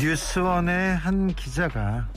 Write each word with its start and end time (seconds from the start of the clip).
뉴스원의 0.00 0.96
한 0.96 1.34
기자가 1.34 2.08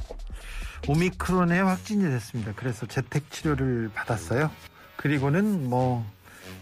오미크론에 0.87 1.59
확진이 1.59 2.03
됐습니다. 2.03 2.53
그래서 2.55 2.87
재택 2.87 3.29
치료를 3.29 3.91
받았어요. 3.93 4.49
그리고는 4.95 5.69
뭐 5.69 6.05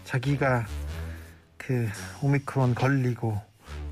자기가 0.04 0.66
그 1.56 1.88
오미크론 2.22 2.74
걸리고 2.74 3.40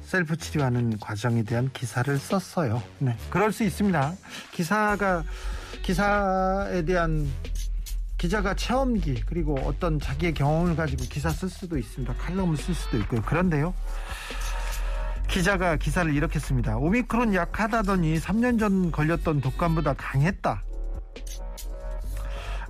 셀프 0.02 0.36
치료하는 0.36 0.98
과정에 0.98 1.42
대한 1.42 1.70
기사를 1.72 2.16
썼어요. 2.18 2.82
네, 2.98 3.16
그럴 3.30 3.52
수 3.52 3.64
있습니다. 3.64 4.14
기사가 4.52 5.24
기사에 5.82 6.82
대한 6.84 7.27
기자가 8.18 8.54
체험기 8.54 9.22
그리고 9.27 9.58
어떤 9.64 9.98
자기의 9.98 10.34
경험을 10.34 10.77
가지고 10.77 11.04
기사 11.04 11.30
쓸 11.30 11.48
수도 11.48 11.78
있습니다. 11.78 12.14
칼럼을 12.14 12.56
쓸 12.56 12.74
수도 12.74 12.98
있고요. 12.98 13.22
그런데요. 13.22 13.74
기자가 15.28 15.77
기사를 15.77 16.14
이렇게 16.14 16.38
씁니다. 16.38 16.77
오미크론 16.77 17.34
약하다더니 17.34 18.19
3년 18.19 18.59
전 18.59 18.92
걸렸던 18.92 19.41
독감보다 19.41 19.95
강했다. 19.95 20.62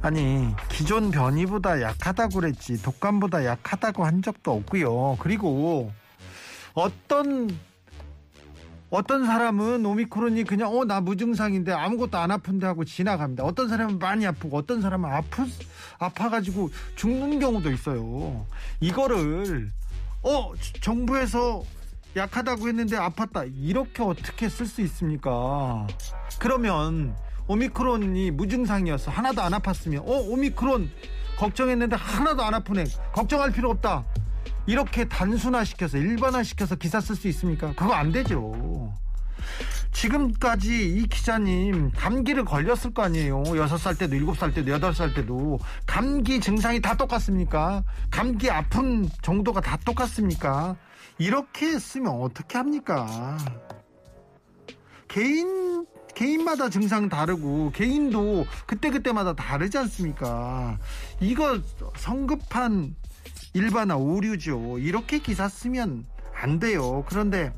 아니 0.01 0.55
기존 0.69 1.11
변이보다 1.11 1.81
약하다고 1.81 2.41
그랬지 2.41 2.83
독감보다 2.83 3.45
약하다고 3.45 4.05
한 4.05 4.23
적도 4.23 4.53
없고요. 4.53 5.17
그리고 5.19 5.93
어떤 6.75 7.49
어떤 8.91 9.25
사람은 9.27 9.85
오미크론이 9.85 10.45
그냥 10.45 10.71
어 10.77 10.85
나 10.85 11.01
무증상인데 11.01 11.73
아무것도 11.73 12.19
안 12.19 12.31
아픈데 12.31 12.67
하고 12.67 12.85
지나갑니다. 12.85 13.45
어떤 13.45 13.69
사람은 13.69 13.99
많이 13.99 14.27
아프고 14.27 14.59
어떤 14.59 14.81
사람은 14.83 15.11
아프 15.11 15.45
아파가지고 15.99 16.71
죽는 16.97 17.39
경우도 17.41 17.73
있어요. 17.73 18.47
이거를 18.81 19.71
어 20.23 20.53
정부에서 20.83 21.65
약하다고 22.17 22.69
했는데 22.69 22.97
아팠다 22.97 23.51
이렇게 23.57 24.03
어떻게 24.03 24.49
쓸 24.49 24.67
수 24.67 24.81
있습니까? 24.83 25.87
그러면 26.39 27.17
오미크론이 27.47 28.31
무증상이어서 28.31 29.11
하나도 29.11 29.43
안 29.43 29.53
아팠으면 29.53 29.99
어 29.99 30.13
오미크론 30.29 30.91
걱정했는데 31.37 31.97
하나도 31.97 32.43
안 32.43 32.55
아프네 32.55 32.85
걱정할 33.13 33.51
필요 33.53 33.71
없다 33.71 34.05
이렇게 34.67 35.07
단순화시켜서 35.07 35.99
일반화시켜서 35.99 36.77
기사 36.77 37.01
쓸 37.01 37.17
수 37.17 37.29
있습니까? 37.29 37.73
그거 37.75 37.93
안 37.93 38.13
되죠. 38.13 38.95
지금까지 39.93 40.97
이 40.97 41.07
기자님 41.07 41.91
감기를 41.93 42.45
걸렸을 42.45 42.95
거 42.95 43.03
아니에요. 43.03 43.43
6살 43.43 43.99
때도 43.99 44.17
7살 44.17 44.55
때도 44.55 44.73
8살 44.73 45.15
때도 45.15 45.59
감기 45.87 46.41
증상이 46.41 46.81
다 46.81 46.97
똑같습니까? 46.97 47.85
감기 48.11 48.51
아픈 48.51 49.09
정도가 49.23 49.61
다 49.61 49.77
똑같습니까? 49.85 50.77
이렇게 51.19 51.79
쓰면 51.79 52.13
어떻게 52.13 52.59
합니까? 52.59 53.37
개인 55.09 55.87
개인마다 56.15 56.69
증상 56.71 57.09
다르고 57.09 57.73
개인도 57.73 58.47
그때그때마다 58.67 59.35
다르지 59.35 59.79
않습니까? 59.79 60.79
이거 61.21 61.61
성급한 61.97 62.95
일반화 63.53 63.97
오류죠. 63.97 64.79
이렇게 64.79 65.19
기사 65.19 65.49
쓰면 65.49 66.07
안 66.35 66.59
돼요. 66.59 67.05
그런데 67.09 67.53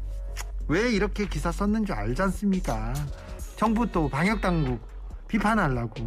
왜 0.68 0.90
이렇게 0.90 1.26
기사 1.28 1.52
썼는지 1.52 1.92
알지 1.92 2.20
않습니까? 2.22 2.94
정부 3.56 3.90
또 3.90 4.08
방역당국 4.08 4.80
비판하려고. 5.28 6.04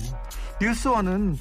뉴스원은 0.61 1.37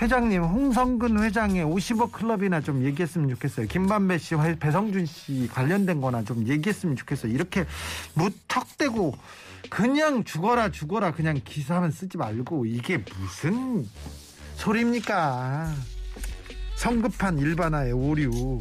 회장님 0.00 0.42
홍성근 0.42 1.22
회장의 1.22 1.64
50억 1.64 2.12
클럽이나 2.12 2.60
좀 2.60 2.84
얘기했으면 2.84 3.28
좋겠어요. 3.30 3.66
김반배 3.66 4.18
씨, 4.18 4.34
배성준 4.58 5.06
씨 5.06 5.48
관련된 5.52 6.00
거나 6.00 6.24
좀 6.24 6.46
얘기했으면 6.48 6.96
좋겠어요. 6.96 7.32
이렇게 7.32 7.64
무턱대고 8.14 9.14
그냥 9.70 10.24
죽어라 10.24 10.70
죽어라 10.70 11.12
그냥 11.12 11.40
기사만 11.44 11.90
쓰지 11.90 12.18
말고 12.18 12.66
이게 12.66 12.98
무슨 13.18 13.88
소리입니까? 14.56 15.72
성급한 16.76 17.38
일반화의 17.38 17.92
오류. 17.92 18.60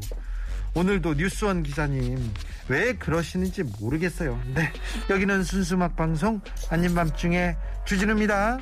오늘도 0.76 1.16
뉴스원 1.16 1.62
기자님 1.62 2.32
왜 2.68 2.94
그러시는지 2.94 3.64
모르겠어요. 3.64 4.40
네, 4.56 4.72
여기는 5.10 5.44
순수막 5.44 5.96
방송 5.96 6.42
아닌 6.70 6.96
밤중에 6.96 7.56
주진우입니다. 7.86 8.60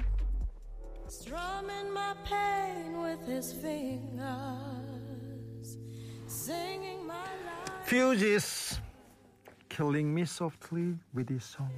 Fugees 7.85 8.79
killing 9.69 10.13
me 10.13 10.23
softly 10.23 10.97
with 11.13 11.29
his 11.29 11.43
song. 11.43 11.71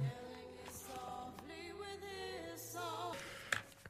softly 0.68 1.70
with 1.78 2.02
his 2.02 2.60
song. 2.60 3.16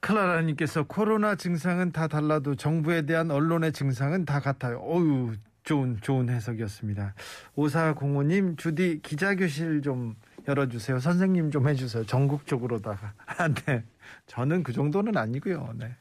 클라라님께서 0.00 0.84
코로나 0.86 1.36
증상은 1.36 1.92
다 1.92 2.06
달라도 2.06 2.54
정부에 2.54 3.02
대한 3.02 3.30
언론의 3.30 3.72
증상은 3.72 4.24
다 4.24 4.40
같아요. 4.40 4.80
어유 4.80 5.36
좋은 5.64 5.98
좋은 6.02 6.28
해석이었습니다. 6.28 7.14
오사공호님 7.56 8.56
주디 8.56 9.00
기자교실 9.02 9.80
좀 9.80 10.16
열어주세요. 10.46 11.00
선생님 11.00 11.50
좀 11.50 11.66
해주세요. 11.68 12.04
전국적으로다가. 12.04 13.14
아, 13.24 13.48
네. 13.66 13.84
저는 14.26 14.62
그 14.62 14.72
정도는 14.72 15.16
아니고요. 15.16 15.74
네. 15.78 15.96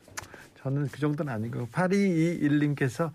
저는 0.63 0.88
그 0.88 1.00
정도는 1.00 1.34
아니고 1.34 1.68
8221님께서 1.74 3.12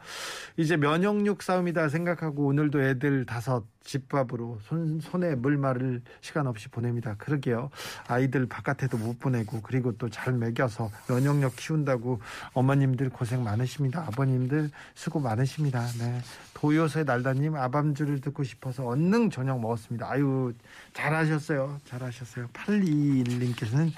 이제 0.59 0.76
면역력 0.76 1.42
싸움이다 1.42 1.88
생각하고 1.88 2.47
오늘도 2.47 2.82
애들 2.82 3.25
다섯 3.25 3.64
집밥으로 3.82 4.59
손, 4.64 5.00
손에 5.00 5.34
물 5.34 5.56
마를 5.56 6.03
시간 6.20 6.47
없이 6.47 6.69
보냅니다. 6.69 7.14
그러게요. 7.16 7.70
아이들 8.06 8.47
바깥에도 8.47 8.98
못 8.98 9.19
보내고 9.19 9.62
그리고 9.62 9.92
또 9.97 10.08
잘 10.10 10.32
먹여서 10.34 10.91
면역력 11.08 11.56
키운다고 11.56 12.20
어머님들 12.53 13.08
고생 13.10 13.44
많으십니다. 13.44 14.04
아버님들 14.08 14.70
수고 14.94 15.20
많으십니다. 15.20 15.87
네. 15.98 16.20
도요새 16.54 17.04
날다님 17.04 17.54
아밤주를 17.54 18.20
듣고 18.20 18.42
싶어서 18.42 18.87
언능 18.87 19.31
저녁 19.31 19.60
먹었습니다. 19.60 20.10
아유 20.10 20.53
잘하셨어요. 20.92 21.81
잘하셨어요. 21.87 22.48
8221님께서는 22.53 23.92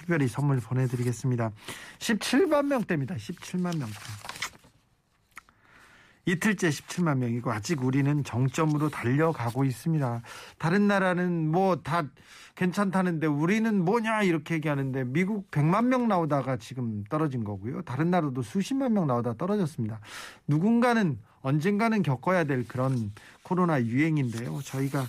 특별히 0.00 0.28
선물 0.28 0.60
보내드리겠습니다. 0.60 1.52
17만 1.98 2.66
명대입니다. 2.66 3.16
17만 3.16 3.76
명대. 3.76 3.94
이틀째 6.26 6.68
17만 6.68 7.18
명이고 7.18 7.50
아직 7.50 7.82
우리는 7.82 8.22
정점으로 8.24 8.88
달려가고 8.88 9.64
있습니다. 9.64 10.22
다른 10.58 10.86
나라는 10.86 11.50
뭐 11.50 11.76
다 11.82 12.04
괜찮다는데 12.54 13.26
우리는 13.26 13.84
뭐냐 13.84 14.22
이렇게 14.22 14.54
얘기하는데 14.54 15.04
미국 15.04 15.50
100만 15.50 15.86
명 15.86 16.08
나오다가 16.08 16.56
지금 16.56 17.04
떨어진 17.08 17.42
거고요. 17.42 17.82
다른 17.82 18.10
나라도 18.10 18.42
수십만 18.42 18.92
명 18.92 19.06
나오다 19.06 19.34
떨어졌습니다. 19.34 20.00
누군가는 20.46 21.18
언젠가는 21.42 22.02
겪어야 22.02 22.44
될 22.44 22.66
그런 22.68 23.12
코로나 23.42 23.82
유행인데요. 23.82 24.60
저희가 24.62 25.06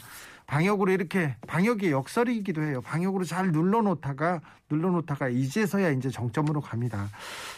방역으로 0.51 0.91
이렇게 0.91 1.33
방역의 1.47 1.91
역설이기도 1.91 2.61
해요. 2.61 2.81
방역으로 2.81 3.23
잘 3.23 3.53
눌러놓다가 3.53 4.41
눌러놓다가 4.69 5.29
이제서야 5.29 5.91
이제 5.91 6.09
정점으로 6.09 6.59
갑니다. 6.59 7.07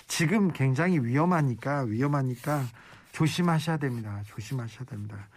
지금 0.08 0.54
굉장히 0.54 1.00
위험하니까 1.00 1.82
위험하니까 1.82 2.64
조심하셔야 3.12 3.78
됩니다. 3.78 4.22
조심하셔야 4.28 4.86
됩니다. 4.86 5.28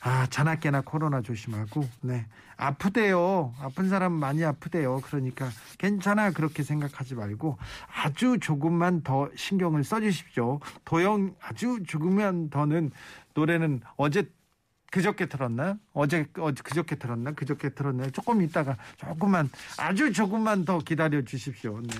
아, 0.00 0.26
자나깨나 0.26 0.80
코로나 0.80 1.20
조심하고, 1.20 1.86
네. 2.00 2.26
아프대요. 2.56 3.52
아픈 3.60 3.90
사람 3.90 4.12
많이 4.12 4.42
아프대요. 4.42 5.00
그러니까 5.02 5.50
괜찮아. 5.78 6.30
그렇게 6.30 6.62
생각하지 6.62 7.14
말고 7.14 7.58
아주 7.94 8.38
조금만 8.40 9.02
더 9.02 9.28
신경을 9.36 9.84
써주십시오. 9.84 10.60
도영 10.86 11.34
아주 11.42 11.82
조금만 11.86 12.48
더는 12.48 12.90
노래는 13.34 13.82
어제 13.96 14.28
그저께 14.92 15.24
들었나? 15.24 15.78
어제, 15.94 16.26
어제 16.38 16.62
그저께 16.62 16.96
들었나? 16.96 17.32
그저께 17.32 17.70
들었나? 17.70 18.10
조금 18.10 18.42
있다가 18.42 18.76
조금만 18.98 19.48
아주 19.78 20.12
조금만 20.12 20.66
더 20.66 20.78
기다려 20.80 21.22
주십시오. 21.22 21.80
네. 21.80 21.94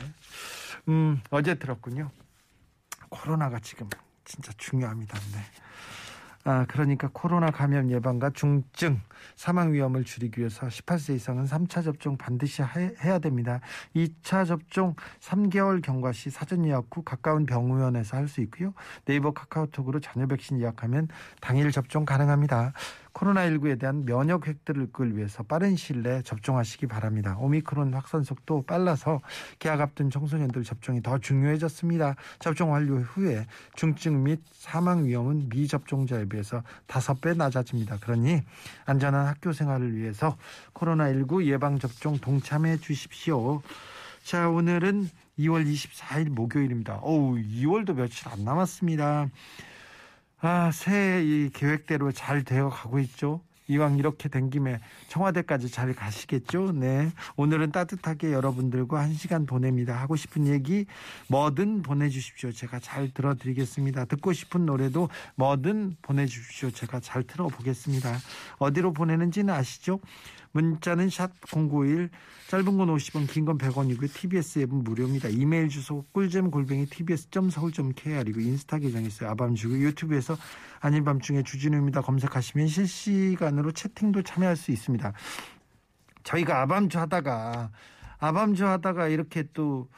음, 0.89 1.19
어제 1.31 1.55
들었군요. 1.55 2.11
코로나가 3.09 3.59
지금 3.61 3.89
진짜 4.27 4.53
중요합니다. 4.59 5.19
네. 5.19 5.62
아, 6.45 6.67
그러니까 6.69 7.09
코로나 7.13 7.53
감염 7.53 7.89
예방과 7.89 8.31
중증 8.31 9.01
사망 9.37 9.73
위험을 9.73 10.03
줄이기 10.03 10.41
위해서 10.41 10.67
18세 10.67 11.15
이상은 11.15 11.45
3차 11.45 11.85
접종 11.85 12.17
반드시 12.17 12.63
해, 12.63 12.93
해야 13.05 13.21
됩니다. 13.21 13.61
2차 13.95 14.45
접종 14.45 14.97
3개월 15.21 15.81
경과 15.83 16.11
시 16.13 16.31
사전 16.31 16.65
예약 16.67 16.87
후 16.91 17.03
가까운 17.03 17.47
병원에서 17.47 18.17
할 18.17 18.27
수 18.27 18.41
있고요. 18.41 18.73
네이버 19.05 19.33
카카오톡으로 19.33 20.01
자녀 20.01 20.27
백신 20.27 20.59
예약하면 20.61 21.09
당일 21.41 21.71
접종 21.71 22.05
가능합니다. 22.05 22.73
코로나19에 23.15 23.79
대한 23.79 24.05
면역 24.05 24.47
획득을 24.47 25.17
위해서 25.17 25.43
빠른 25.43 25.77
시일 25.77 26.03
내에 26.03 26.23
접종하시기 26.23 26.87
바랍니다. 26.87 27.37
오미크론 27.39 27.95
확산 27.95 28.23
속도 28.23 28.63
빨라서 28.63 29.21
계약 29.59 29.81
앞둔 29.81 30.11
청소년들 30.11 30.65
접종이 30.65 31.03
더 31.03 31.19
중요해졌습니다. 31.19 32.17
접종 32.39 32.73
완료 32.73 32.97
후에 32.99 33.47
중증 33.75 34.25
및 34.25 34.41
사망 34.53 35.05
위험은 35.05 35.49
미접종자에 35.49 36.27
비해서 36.27 36.63
다섯 36.87 37.21
배 37.21 37.35
낮아집니다. 37.35 37.99
그러니 37.99 38.43
안전한 38.85 39.27
학교 39.27 39.53
생활을 39.53 39.97
위해서 39.97 40.37
코로나19 40.75 41.45
예방접종 41.47 42.19
동참해 42.19 42.79
주십시오. 42.79 43.63
자, 44.23 44.49
오늘은 44.49 45.09
2월 45.39 45.67
24일 45.67 46.31
목요일입니다. 46.31 46.99
어우, 47.03 47.37
2월도 47.37 47.95
며칠 47.95 48.29
안 48.29 48.45
남았습니다. 48.45 49.29
아, 50.45 50.73
새해 50.73 51.23
이 51.23 51.51
계획대로 51.51 52.11
잘 52.11 52.43
되어 52.43 52.69
가고 52.69 52.99
있죠. 52.99 53.41
이왕 53.69 53.97
이렇게 53.99 54.29
된 54.29 54.51
김에 54.51 54.81
청와대까지 55.07 55.71
잘 55.71 55.95
가시겠죠? 55.95 56.73
네. 56.73 57.13
오늘은 57.37 57.71
따뜻하게 57.71 58.33
여러분들과 58.33 59.01
한 59.01 59.15
시간 59.15 59.47
보냅니다. 59.47 59.95
하고 59.95 60.17
싶은 60.17 60.49
얘기 60.49 60.87
뭐든 61.29 61.83
보내주십시오. 61.83 62.51
제가 62.51 62.81
잘 62.81 63.15
들어드리겠습니다. 63.15 64.07
듣고 64.07 64.33
싶은 64.33 64.67
노래도 64.67 65.09
뭐든 65.37 65.97
보내주십시오. 66.03 66.73
제가 66.73 66.99
잘 66.99 67.23
들어보겠습니다. 67.23 68.19
어디로 68.59 68.93
보내는지는 68.95 69.55
아시죠? 69.55 70.01
문자는 70.53 71.09
샵 71.11 71.33
091, 71.51 72.11
짧은 72.49 72.77
건 72.77 72.89
50원, 72.95 73.27
긴 73.29 73.45
건 73.45 73.59
100원이고요. 73.59 74.13
TBS 74.13 74.61
앱은 74.61 74.85
무료입니다. 74.85 75.29
이메일 75.29 75.69
주소 75.69 76.05
꿀잼 76.13 76.51
골뱅이 76.51 76.87
tbs.서울.kr이고 76.87 78.41
인스타 78.41 78.79
계정 78.79 79.05
있어요. 79.05 79.31
아밤주고 79.31 79.79
유튜브에서 79.79 80.37
아닌 80.81 81.05
밤중에 81.05 81.43
주진우입니다. 81.43 82.03
검색하시면 82.03 82.69
실시간으로 82.69 83.73
채팅도 83.73 84.23
참여할 84.23 84.57
수 84.57 84.71
있습니다. 84.71 85.13
저희가 86.23 86.61
아밤주 86.63 86.99
하다가 86.99 87.71
아밤주 88.19 88.67
하다가 88.67 89.09
이렇게 89.09 89.45
또 89.53 89.89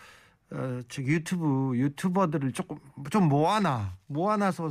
어, 0.50 0.80
저 0.88 1.02
유튜브 1.02 1.72
유튜버들을 1.74 2.52
조금 2.52 2.78
좀 3.10 3.28
모아놔 3.28 3.92
모아놔서 4.06 4.70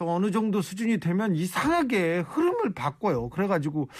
좀 0.00 0.08
어느 0.08 0.30
정도 0.30 0.62
수준이 0.62 0.98
되면 0.98 1.36
이상하게 1.36 2.20
흐름을 2.26 2.72
바꿔요. 2.72 3.28
그래가지고 3.28 3.90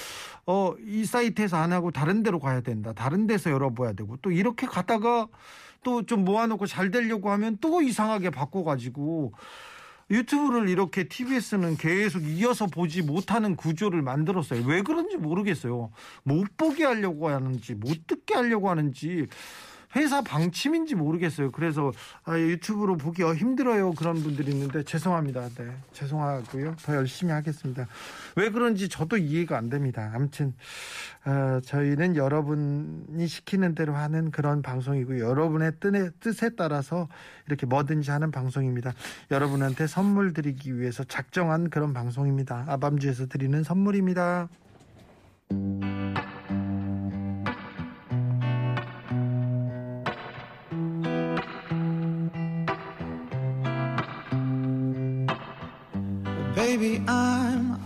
어 0.47 0.75
이 0.87 1.05
사이트에서 1.05 1.59
안 1.59 1.73
하고 1.75 1.91
다른 1.91 2.23
데로 2.23 2.39
가야 2.41 2.63
된다. 2.63 2.95
다른 2.95 3.27
데서 3.27 3.51
열어봐야 3.51 3.93
되고 3.93 4.17
또 4.23 4.31
이렇게 4.31 4.67
가다가 4.67 5.29
또 5.83 6.03
좀 6.07 6.25
모아놓고 6.25 6.67
잘 6.67 6.91
되려고 6.91 7.31
하면 7.33 7.59
또 7.61 7.83
이상하게 7.83 8.31
바꿔가지고 8.31 9.33
유튜브를 10.11 10.69
이렇게 10.71 11.05
TBS는 11.05 11.77
계속 11.77 12.23
이어서 12.25 12.67
보지 12.67 13.03
못하는 13.03 13.55
구조를 13.55 14.01
만들었어요. 14.03 14.65
왜 14.67 14.81
그런지 14.83 15.19
모르겠어요. 15.19 15.91
못 16.25 16.57
보게 16.57 16.85
하려고 16.85 17.29
하는지, 17.29 17.75
못 17.75 18.07
듣게 18.07 18.35
하려고 18.35 18.71
하는지, 18.71 19.27
회사 19.97 20.23
방침인지 20.23 20.95
모르겠어요. 20.95 21.51
그래서 21.51 21.93
아, 22.25 22.39
유튜브로 22.39 22.97
보기 22.97 23.23
힘들어요. 23.23 23.93
그런 23.93 24.23
분들이 24.23 24.53
있는데 24.53 24.85
죄송합니다. 24.85 25.49
네, 25.57 25.77
죄송하고요. 25.93 26.77
더 26.83 26.95
열심히 26.95 27.33
하겠습니다. 27.33 27.87
왜 28.37 28.51
그런지 28.51 28.89
저도 28.89 29.17
이해가 29.17 29.59
안 29.59 29.69
됩니다. 29.69 30.13
아무튼 30.15 30.55
어, 31.25 31.61
저희는 31.65 32.17
여러분이 32.17 33.27
시키는 33.27 33.75
대로 33.75 33.95
하는 33.95 34.31
그런 34.31 34.63
방송이고 34.63 35.19
여러분의 35.19 35.73
뜻에, 35.81 36.11
뜻에 36.21 36.51
따라서 36.51 37.09
이렇게 37.47 37.67
뭐든지 37.67 38.11
하는 38.11 38.31
방송입니다. 38.31 38.95
여러분한테 39.31 39.87
선물 39.87 40.33
드리기 40.33 40.79
위해서 40.79 41.05
작정한 41.05 41.69
그런 41.69 41.93
방송입니다. 41.93 42.65
아밤주에서 42.69 43.27
드리는 43.27 43.63
선물입니다. 43.63 44.49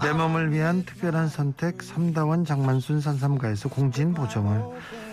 내 0.02 0.12
몸을 0.12 0.52
위한 0.52 0.84
특별한 0.84 1.28
선택 1.28 1.82
삼다원 1.82 2.44
장만순 2.44 3.00
산삼가에서 3.00 3.69
공진 3.69 4.14
보정을. 4.14 4.62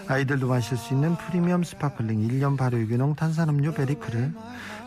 아이들도 0.08 0.48
마실 0.48 0.78
수 0.78 0.94
있는 0.94 1.16
프리미엄 1.16 1.64
sparkling 1.64 2.28
1년 2.28 2.58
발효 2.58 2.78
유기농 2.80 3.16
탄산음료 3.16 3.74
베리크를. 3.74 4.34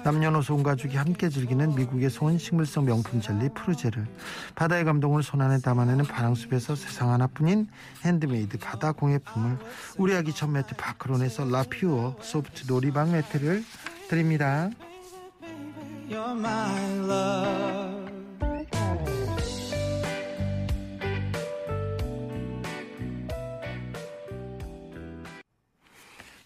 남녀노소 0.04 0.54
온 0.54 0.62
가족이 0.62 0.96
함께 0.96 1.28
즐기는 1.30 1.74
미국의 1.74 2.10
소원 2.10 2.36
식물성 2.38 2.84
명품 2.84 3.20
젤리 3.20 3.50
프루제를. 3.54 4.06
바다의 4.54 4.84
감동을 4.84 5.22
손안에 5.22 5.60
담아내는 5.60 6.04
바랑숲에서 6.06 6.74
세상 6.74 7.10
하나뿐인 7.10 7.68
핸드메이드 8.04 8.58
바다 8.58 8.92
공예품을. 8.92 9.56
우리 9.98 10.14
아기 10.14 10.34
첫 10.34 10.48
매트 10.48 10.76
파크론에서 10.76 11.46
라퓨어 11.46 12.16
소프트 12.20 12.64
놀이방 12.66 13.12
매트를 13.12 13.64
드립니다. 14.08 14.70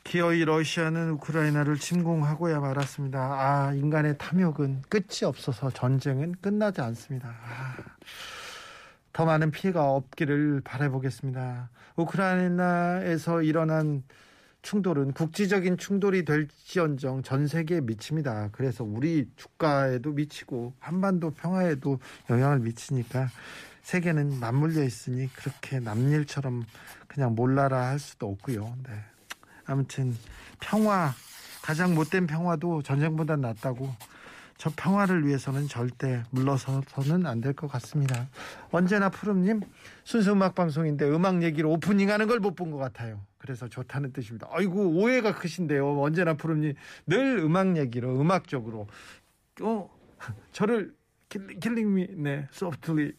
기어이 0.09 0.43
러시아는 0.47 1.11
우크라이나를 1.11 1.77
침공하고야 1.77 2.61
말았습니다. 2.61 3.19
아, 3.21 3.75
인간의 3.75 4.17
탐욕은 4.17 4.85
끝이 4.89 5.27
없어서 5.27 5.69
전쟁은 5.69 6.37
끝나지 6.41 6.81
않습니다. 6.81 7.29
아, 7.29 7.77
더 9.13 9.27
많은 9.27 9.51
피해가 9.51 9.91
없기를 9.91 10.63
바라보겠습니다. 10.65 11.69
우크라이나에서 11.97 13.43
일어난 13.43 14.03
충돌은 14.63 15.13
국지적인 15.13 15.77
충돌이 15.77 16.25
될지언정 16.25 17.23
전 17.23 17.47
세계에 17.47 17.83
미칩니다. 17.83 18.49
그래서 18.53 18.85
우리 18.85 19.29
주가에도 19.37 20.13
미치고 20.13 20.73
한반도 20.79 21.33
평화에도 21.33 21.99
영향을 22.31 22.61
미치니까 22.61 23.29
세계는 23.83 24.41
맞물려 24.41 24.85
있으니 24.85 25.31
그렇게 25.35 25.81
남일처럼 25.81 26.65
그냥 27.09 27.35
몰라라 27.35 27.89
할 27.89 27.99
수도 27.99 28.31
없고요. 28.31 28.75
네. 28.85 29.18
아무튼 29.69 30.17
평화 30.61 31.13
가장 31.63 31.95
못된 31.95 32.27
평화도 32.27 32.83
전쟁보다 32.83 33.37
낫다고 33.37 33.95
저 34.57 34.71
평화를 34.75 35.25
위해서는 35.27 35.69
절대 35.69 36.25
물러서서는 36.31 37.27
안 37.27 37.41
될 37.41 37.53
것 37.55 37.69
같습니다. 37.71 38.29
언제나 38.73 39.09
푸름님 39.09 39.61
순수 40.03 40.33
음악 40.33 40.55
방송인데 40.57 41.09
음악 41.09 41.43
얘기로 41.45 41.71
오프닝하는 41.73 42.27
걸 42.27 42.41
못 42.41 42.57
본 42.57 42.73
것 42.73 42.79
같아요. 42.79 43.21
그래서 43.39 43.69
좋다는 43.69 44.13
뜻입니다. 44.13 44.49
아이고 44.51 44.91
오해가 44.91 45.35
크신데요. 45.37 46.01
언제나 46.01 46.35
푸름님 46.35 46.75
늘 47.07 47.39
음악 47.39 47.77
얘기로 47.77 48.21
음악적으로 48.21 48.89
어 49.61 49.89
저를 50.51 50.93
킬링미 51.29 52.09
네 52.17 52.49
소프트리 52.53 53.13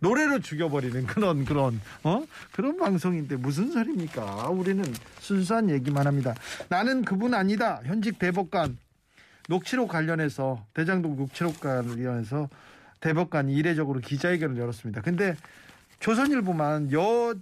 노래로 0.00 0.40
죽여버리는 0.40 1.06
그런 1.06 1.44
그런 1.44 1.80
어 2.04 2.24
그런 2.52 2.76
방송인데 2.76 3.36
무슨 3.36 3.70
소리입니까? 3.70 4.48
우리는 4.50 4.84
순수한 5.20 5.70
얘기만 5.70 6.06
합니다. 6.06 6.34
나는 6.68 7.02
그분 7.02 7.32
아니다. 7.32 7.80
현직 7.84 8.18
대법관 8.18 8.76
녹취록 9.48 9.88
관련해서 9.88 10.66
대장동 10.74 11.16
녹취록 11.16 11.60
관련해서 11.60 12.48
대법관이 13.00 13.54
이례적으로 13.54 14.00
기자회견을 14.00 14.58
열었습니다. 14.58 15.00
근데 15.00 15.34
조선일보만 16.00 16.92
여 16.92 17.34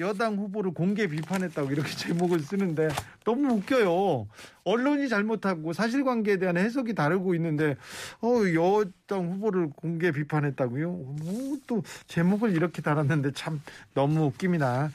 여당 0.00 0.36
후보를 0.36 0.72
공개 0.72 1.06
비판했다고 1.06 1.70
이렇게 1.70 1.90
제목을 1.96 2.40
쓰는데 2.40 2.88
너무 3.24 3.54
웃겨요. 3.54 4.26
언론이 4.64 5.08
잘못하고 5.08 5.72
사실관계에 5.72 6.38
대한 6.38 6.56
해석이 6.56 6.94
다르고 6.94 7.34
있는데 7.36 7.76
어 8.20 8.28
여당 8.54 9.32
후보를 9.32 9.70
공개 9.70 10.10
비판했다고요? 10.10 10.90
뭐또 10.90 11.82
제목을 12.08 12.54
이렇게 12.56 12.82
달았는데 12.82 13.32
참 13.32 13.60
너무 13.94 14.26
웃깁니다. 14.26 14.90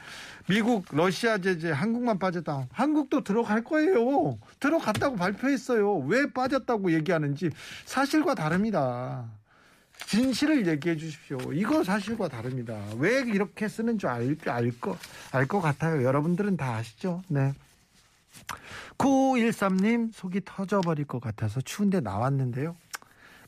미국 0.49 0.85
러시아 0.91 1.37
제재 1.37 1.71
한국만 1.71 2.17
빠졌다. 2.19 2.67
한국도 2.71 3.23
들어갈 3.23 3.63
거예요. 3.63 4.39
들어갔다고 4.59 5.15
발표했어요. 5.15 5.97
왜 5.99 6.31
빠졌다고 6.31 6.91
얘기하는지 6.93 7.51
사실과 7.85 8.33
다릅니다. 8.33 9.38
진실을 10.07 10.65
얘기해 10.67 10.95
주십시오. 10.97 11.37
이거 11.53 11.83
사실과 11.83 12.27
다릅니다. 12.27 12.79
왜 12.97 13.19
이렇게 13.21 13.67
쓰는 13.67 13.97
줄 13.97 14.09
알, 14.09 14.35
알 14.47 14.71
거, 14.79 14.97
알 15.31 15.45
것 15.47 15.61
같아요. 15.61 16.03
여러분들은 16.03 16.57
다 16.57 16.75
아시죠? 16.75 17.21
네. 17.27 17.53
9513님, 18.97 20.11
속이 20.13 20.41
터져버릴 20.45 21.05
것 21.05 21.19
같아서 21.21 21.61
추운데 21.61 21.99
나왔는데요. 21.99 22.75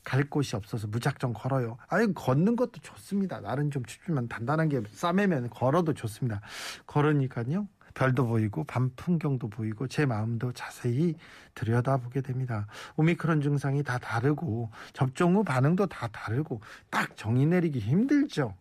갈 0.04 0.24
곳이 0.24 0.56
없어서 0.56 0.86
무작정 0.88 1.32
걸어요. 1.32 1.78
아니 1.88 2.12
걷는 2.12 2.56
것도 2.56 2.72
좋습니다. 2.80 3.40
날은 3.40 3.70
좀 3.70 3.84
춥지만 3.84 4.28
단단한 4.28 4.68
게 4.68 4.80
싸매면 4.92 5.50
걸어도 5.50 5.94
좋습니다. 5.94 6.40
걸으니까요. 6.86 7.68
별도 7.94 8.26
보이고 8.26 8.64
밤 8.64 8.90
풍경도 8.96 9.48
보이고 9.48 9.86
제 9.86 10.06
마음도 10.06 10.52
자세히 10.52 11.14
들여다보게 11.54 12.20
됩니다. 12.20 12.66
오미크론 12.96 13.40
증상이 13.40 13.82
다 13.82 13.98
다르고 13.98 14.70
접종 14.92 15.36
후 15.36 15.44
반응도 15.44 15.86
다 15.86 16.08
다르고 16.08 16.60
딱 16.90 17.16
정의 17.16 17.46
내리기 17.46 17.78
힘들죠. 17.78 18.54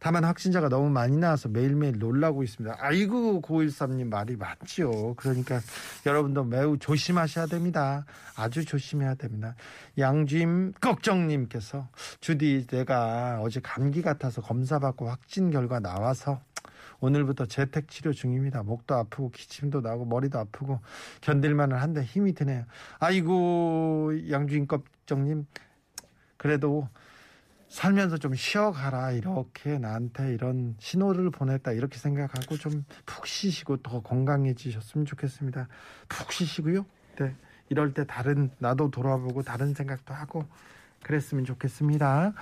다만 0.00 0.24
확진자가 0.24 0.68
너무 0.68 0.90
많이 0.90 1.16
나와서 1.16 1.48
매일매일 1.48 1.98
놀라고 1.98 2.44
있습니다. 2.44 2.76
아이고 2.78 3.42
913님 3.42 4.08
말이 4.08 4.36
맞지요. 4.36 5.14
그러니까 5.14 5.60
여러분도 6.06 6.44
매우 6.44 6.78
조심하셔야 6.78 7.46
됩니다. 7.46 8.04
아주 8.36 8.64
조심해야 8.64 9.16
됩니다. 9.16 9.56
양주임 9.98 10.72
걱정님께서 10.80 11.88
주디 12.20 12.68
내가 12.68 13.40
어제 13.42 13.60
감기 13.60 14.00
같아서 14.00 14.40
검사받고 14.40 15.08
확진 15.08 15.50
결과 15.50 15.80
나와서 15.80 16.40
오늘부터 17.00 17.46
재택 17.46 17.88
치료 17.88 18.12
중입니다. 18.12 18.62
목도 18.62 18.94
아프고 18.94 19.30
기침도 19.30 19.80
나고 19.80 20.04
머리도 20.04 20.38
아프고 20.38 20.80
견딜만은 21.20 21.76
한데 21.76 22.02
힘이 22.02 22.34
드네요. 22.34 22.64
아이고 22.98 24.12
양주임 24.30 24.66
걱정님 24.66 25.46
그래도 26.36 26.88
살면서 27.68 28.16
좀 28.16 28.34
쉬어가라 28.34 29.12
이렇게 29.12 29.78
나한테 29.78 30.32
이런 30.32 30.74
신호를 30.78 31.30
보냈다 31.30 31.72
이렇게 31.72 31.98
생각하고 31.98 32.56
좀 32.56 32.84
푹 33.04 33.26
쉬시고 33.26 33.78
더 33.78 34.00
건강해지셨으면 34.00 35.04
좋겠습니다. 35.06 35.68
푹 36.08 36.32
쉬시고요. 36.32 36.86
네. 37.18 37.34
이럴 37.68 37.92
때 37.92 38.04
다른 38.06 38.50
나도 38.58 38.90
돌아보고 38.90 39.42
다른 39.42 39.74
생각도 39.74 40.14
하고 40.14 40.44
그랬으면 41.02 41.44
좋겠습니다. 41.44 42.32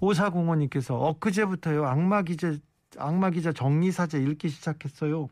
오사공원님께서 0.00 0.96
엊그제부터요 0.98 1.86
악마 1.86 2.22
기자 2.22 2.54
악마 2.96 3.30
기자 3.30 3.52
정리사제 3.52 4.18
읽기 4.18 4.48
시작했어요. 4.48 5.28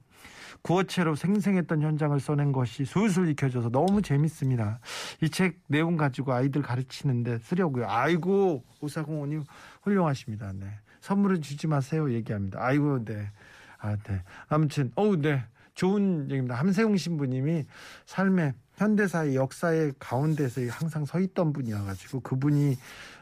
구어체로 0.63 1.15
생생했던 1.15 1.83
현장을 1.83 2.19
써낸 2.21 2.53
것이 2.53 2.85
술술 2.85 3.29
익혀져서 3.31 3.71
너무 3.71 4.03
재밌습니다. 4.03 4.81
이 5.23 5.29
책 5.29 5.59
내용 5.69 5.97
가지고 5.97 6.33
아이들 6.33 6.63
가르치는데 6.63 7.39
쓰려고요. 7.39 7.87
아이고 7.89 8.65
오사공원님 8.81 9.45
훌륭하십니다. 9.83 10.53
네. 10.55 10.67
선물을 11.01 11.41
주지 11.41 11.67
마세요. 11.67 12.13
얘기합니다. 12.13 12.59
아이고 12.63 13.05
네. 13.05 13.31
아, 13.79 13.97
네. 13.97 14.23
아무튼 14.49 14.91
어우 14.97 15.17
네. 15.17 15.45
좋은 15.75 16.25
얘기입니다. 16.31 16.55
함세웅 16.55 16.97
신부님이 16.97 17.67
삶의 18.07 18.55
현대사의 18.77 19.37
역사의 19.37 19.93
가운데서 19.99 20.63
항상 20.71 21.05
서 21.05 21.21
있던 21.21 21.53
분이어가지고 21.53 22.21
그분이 22.21 22.77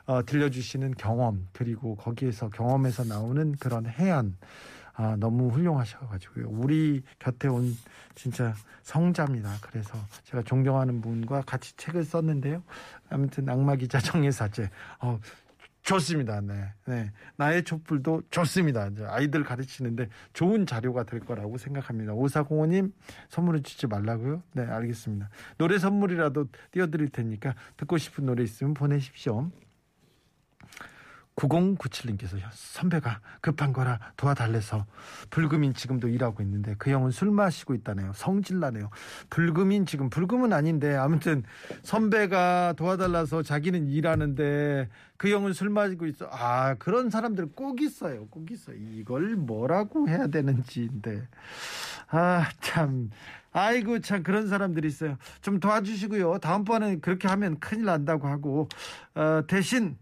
어, 0.06 0.24
들려주시는 0.24 0.94
경험 0.94 1.48
그리고 1.52 1.96
거기에서 1.96 2.48
경험에서 2.50 3.04
나오는 3.04 3.52
그런 3.52 3.86
해안 3.86 4.36
아, 4.96 5.16
너무 5.18 5.48
훌륭하셔가지고요. 5.48 6.48
우리 6.48 7.02
곁에 7.18 7.48
온 7.48 7.76
진짜 8.14 8.54
성자입니다. 8.82 9.56
그래서 9.60 9.98
제가 10.22 10.42
존경하는 10.44 11.00
분과 11.00 11.42
같이 11.42 11.76
책을 11.76 12.04
썼는데요. 12.04 12.62
아무튼 13.10 13.48
악마 13.48 13.74
기자 13.74 13.98
정예사제. 13.98 14.70
어, 15.00 15.18
좋습니다. 15.82 16.40
네. 16.40 16.72
네. 16.86 17.12
나의 17.36 17.64
촛불도 17.64 18.22
좋습니다. 18.30 18.88
아이들 19.08 19.42
가르치는데 19.42 20.08
좋은 20.32 20.64
자료가 20.64 21.02
될 21.04 21.20
거라고 21.20 21.58
생각합니다. 21.58 22.14
오사공원님 22.14 22.92
선물을 23.28 23.64
주지 23.64 23.86
말라고요? 23.86 24.42
네, 24.52 24.64
알겠습니다. 24.64 25.28
노래 25.58 25.78
선물이라도 25.78 26.46
띄워드릴 26.70 27.10
테니까 27.10 27.54
듣고 27.76 27.98
싶은 27.98 28.26
노래 28.26 28.44
있으면 28.44 28.74
보내십시오. 28.74 29.50
9097님께서 31.36 32.38
선배가 32.52 33.20
급한 33.40 33.72
거라 33.72 33.98
도와달래서 34.16 34.86
불금인 35.30 35.74
지금도 35.74 36.08
일하고 36.08 36.42
있는데 36.42 36.74
그 36.78 36.90
형은 36.90 37.10
술 37.10 37.30
마시고 37.30 37.74
있다네요. 37.74 38.12
성질나네요. 38.14 38.90
불금인 39.30 39.86
지금 39.86 40.10
불금은 40.10 40.52
아닌데 40.52 40.94
아무튼 40.94 41.42
선배가 41.82 42.74
도와달라서 42.76 43.42
자기는 43.42 43.88
일하는데 43.88 44.88
그 45.16 45.30
형은 45.30 45.52
술 45.52 45.70
마시고 45.70 46.06
있어. 46.06 46.28
아 46.30 46.74
그런 46.74 47.10
사람들 47.10 47.52
꼭 47.54 47.80
있어요. 47.80 48.26
꼭 48.28 48.50
있어요. 48.50 48.76
이걸 48.76 49.34
뭐라고 49.36 50.08
해야 50.08 50.26
되는지인데 50.28 51.26
아 52.08 52.48
참. 52.60 53.10
아이고 53.56 54.00
참 54.00 54.24
그런 54.24 54.48
사람들이 54.48 54.88
있어요. 54.88 55.16
좀 55.40 55.60
도와주시고요. 55.60 56.38
다음번에 56.38 56.96
그렇게 56.96 57.28
하면 57.28 57.60
큰일 57.60 57.84
난다고 57.84 58.26
하고 58.26 58.68
어, 59.14 59.42
대신 59.46 59.96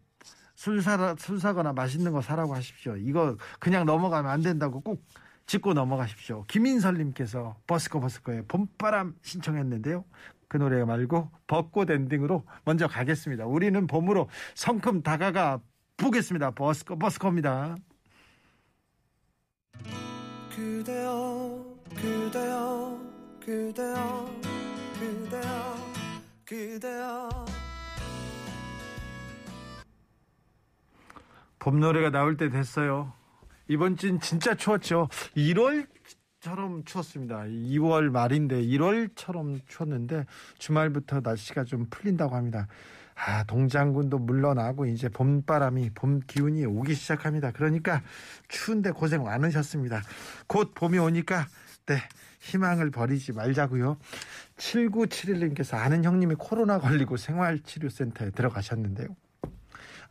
술 0.62 0.80
사라 0.80 1.16
술 1.18 1.40
사거나 1.40 1.72
맛있는 1.72 2.12
거 2.12 2.22
사라고 2.22 2.54
하십시오. 2.54 2.96
이거 2.96 3.36
그냥 3.58 3.84
넘어가면 3.84 4.30
안 4.30 4.42
된다고 4.42 4.80
꼭 4.80 5.04
짚고 5.46 5.74
넘어가십시오. 5.74 6.44
김인설님께서 6.46 7.56
버스커 7.66 7.98
버스커의 7.98 8.44
봄바람 8.46 9.16
신청했는데요. 9.22 10.04
그 10.46 10.58
노래 10.58 10.84
말고 10.84 11.28
벚꽃 11.48 11.90
엔딩으로 11.90 12.44
먼저 12.64 12.86
가겠습니다. 12.86 13.44
우리는 13.44 13.88
봄으로 13.88 14.28
성큼 14.54 15.02
다가가 15.02 15.58
보겠습니다. 15.96 16.52
버스커 16.52 16.94
버스커입니다. 16.94 17.74
그대여 20.54 21.74
그대여 21.96 23.00
그대여 23.44 24.30
그대여 25.00 25.76
그대여 26.44 27.41
봄 31.62 31.78
노래가 31.78 32.10
나올 32.10 32.36
때 32.36 32.50
됐어요. 32.50 33.12
이번 33.68 33.96
주는 33.96 34.18
진짜 34.18 34.52
추웠죠. 34.56 35.08
1월처럼 35.36 36.84
추웠습니다. 36.84 37.44
2월 37.44 38.10
말인데 38.10 38.60
1월처럼 38.60 39.60
추웠는데 39.68 40.26
주말부터 40.58 41.20
날씨가 41.20 41.62
좀 41.62 41.86
풀린다고 41.88 42.34
합니다. 42.34 42.66
아, 43.14 43.44
동장군도 43.44 44.18
물러나고 44.18 44.86
이제 44.86 45.08
봄바람이 45.08 45.90
봄 45.94 46.18
기운이 46.26 46.66
오기 46.66 46.96
시작합니다. 46.96 47.52
그러니까 47.52 48.02
추운데 48.48 48.90
고생 48.90 49.22
많으셨습니다. 49.22 50.02
곧 50.48 50.74
봄이 50.74 50.98
오니까 50.98 51.46
네, 51.86 51.98
희망을 52.40 52.90
버리지 52.90 53.34
말자고요. 53.34 53.98
7971님께서 54.56 55.76
아는 55.76 56.02
형님이 56.02 56.34
코로나 56.40 56.80
걸리고 56.80 57.16
생활치료센터에 57.16 58.30
들어가셨는데요. 58.30 59.14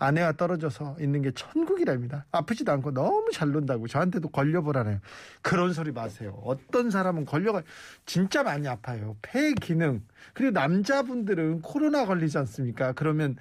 아내와 0.02 0.32
떨어져서 0.32 0.98
있는 1.00 1.22
게 1.22 1.32
천국이랍니다. 1.32 2.26
아프지도 2.32 2.72
않고 2.72 2.92
너무 2.92 3.30
잘 3.32 3.52
논다고 3.52 3.88
저한테도 3.88 4.30
걸려보라네요. 4.30 5.00
그런 5.44 5.74
소리 5.74 5.92
마세요. 5.92 6.42
어떤 6.44 6.90
사람은 6.90 7.26
걸려가 7.26 7.62
진짜 8.08 8.42
많이 8.42 8.68
아파요. 8.68 9.16
폐 9.22 9.54
기능 9.54 10.02
그리고 10.34 10.52
남자분들은 10.52 11.62
코로나 11.62 12.06
걸리지 12.06 12.36
않습니까? 12.40 12.94
그러면 12.94 13.38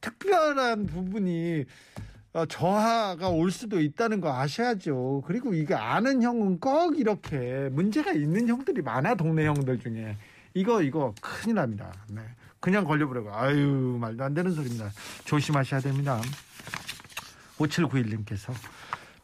특별한 0.00 0.86
부분이 0.86 1.64
어, 2.34 2.46
저하가 2.46 3.30
올 3.30 3.50
수도 3.50 3.80
있다는 3.80 4.20
거 4.20 4.32
아셔야죠. 4.32 5.24
그리고 5.26 5.54
이게 5.54 5.74
아는 5.74 6.22
형은 6.22 6.60
꼭 6.60 7.00
이렇게 7.00 7.68
문제가 7.72 8.12
있는 8.12 8.46
형들이 8.46 8.80
많아 8.82 9.16
동네 9.16 9.44
형들 9.46 9.80
중에 9.80 10.16
이거 10.54 10.82
이거 10.82 11.14
큰일 11.20 11.56
납니다. 11.56 11.92
네. 12.08 12.20
그냥 12.60 12.84
걸려버리고 12.84 13.34
아유 13.34 13.96
말도 14.00 14.24
안 14.24 14.34
되는 14.34 14.52
소리입니다. 14.52 14.90
조심하셔야 15.24 15.80
됩니다. 15.80 16.20
5791님께서 17.58 18.52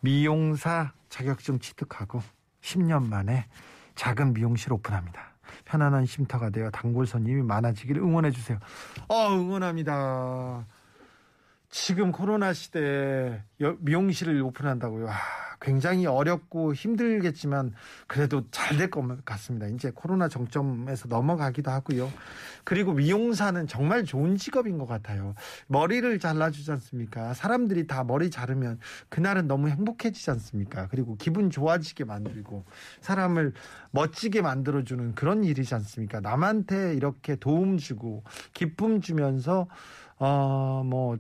미용사 0.01 0.93
자격증 1.09 1.59
취득하고 1.59 2.23
10년 2.63 3.07
만에 3.07 3.47
작은 3.95 4.33
미용실 4.35 4.73
오픈합니다. 4.73 5.33
편안한 5.65 6.07
쉼터가 6.07 6.51
되어 6.51 6.71
단골 6.71 7.07
손님이 7.07 7.43
많아지기를 7.43 8.01
응원해 8.03 8.31
주세요. 8.31 8.59
어 9.09 9.29
응원합니다. 9.31 10.65
지금 11.69 12.13
코로나 12.13 12.53
시대에 12.53 13.43
여- 13.61 13.77
미용실을 13.81 14.41
오픈한다고요. 14.43 15.09
아, 15.09 15.15
굉장히 15.63 16.07
어렵고 16.07 16.75
힘들겠지만 16.75 17.73
그래도 18.07 18.43
잘 18.51 18.77
될 18.77 18.91
것 18.91 19.25
같습니다. 19.25 19.67
이제 19.69 19.93
코로나 19.95 20.29
정점에서 20.29 21.09
넘어가기도 21.09 21.71
하고요. 21.71 22.11
그리고 22.65 22.93
미용사는 22.93 23.67
정말 23.69 24.05
좋은 24.05 24.37
직업인 24.37 24.79
것 24.79 24.87
같아요. 24.87 25.35
머리를 25.69 26.19
잘라주지 26.19 26.71
않습니까? 26.73 27.33
사람들이 27.35 27.87
다 27.87 28.05
머리 28.05 28.31
자르면 28.31 28.81
그날은 29.09 29.47
너무 29.47 29.69
행복해지지 29.69 30.31
않습니까? 30.33 30.89
그리고 30.89 31.17
기분 31.17 31.51
좋아지게 31.51 32.05
만들고 32.05 32.65
사람을 33.01 33.53
멋지게 33.93 34.43
만들어주는 34.43 35.15
그런 35.15 35.45
일이지 35.45 35.75
않습니까? 35.77 36.21
남한테 36.21 36.95
이렇게 36.95 37.37
도움 37.37 37.79
주고 37.79 38.25
기쁨 38.53 39.01
주면서 39.01 39.69
어 40.19 40.83
뭐 40.85 41.17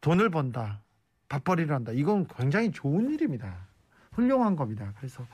돈을 0.00 0.30
번다. 0.30 0.82
밥벌이를 1.28 1.74
한다. 1.74 1.92
이건 1.92 2.26
굉장히 2.28 2.70
좋은 2.70 3.10
일입니다. 3.10 3.65
훌륭한 4.16 4.56
겁니다. 4.56 4.92
그래서 4.98 5.24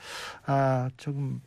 아 0.44 0.90
조금 0.96 1.40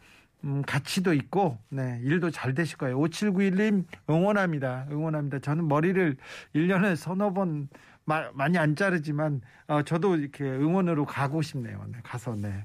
음, 0.44 0.62
가치도 0.66 1.14
있고 1.14 1.58
네, 1.70 2.00
일도 2.04 2.32
잘 2.32 2.54
되실 2.54 2.78
거예요. 2.78 3.00
5791님 3.00 3.86
응원합니다. 4.10 4.88
응원합니다. 4.90 5.40
저는 5.40 5.68
머리를 5.68 6.18
1년에 6.56 6.96
서너 6.96 7.34
번 7.34 7.68
마, 8.06 8.30
많이 8.34 8.58
안 8.58 8.76
자르지만 8.76 9.42
어, 9.68 9.82
저도 9.82 10.18
이렇게 10.18 10.44
응원으로 10.44 11.06
가고 11.06 11.42
싶네요. 11.42 11.84
네, 11.92 12.00
가서 12.04 12.36
네. 12.36 12.64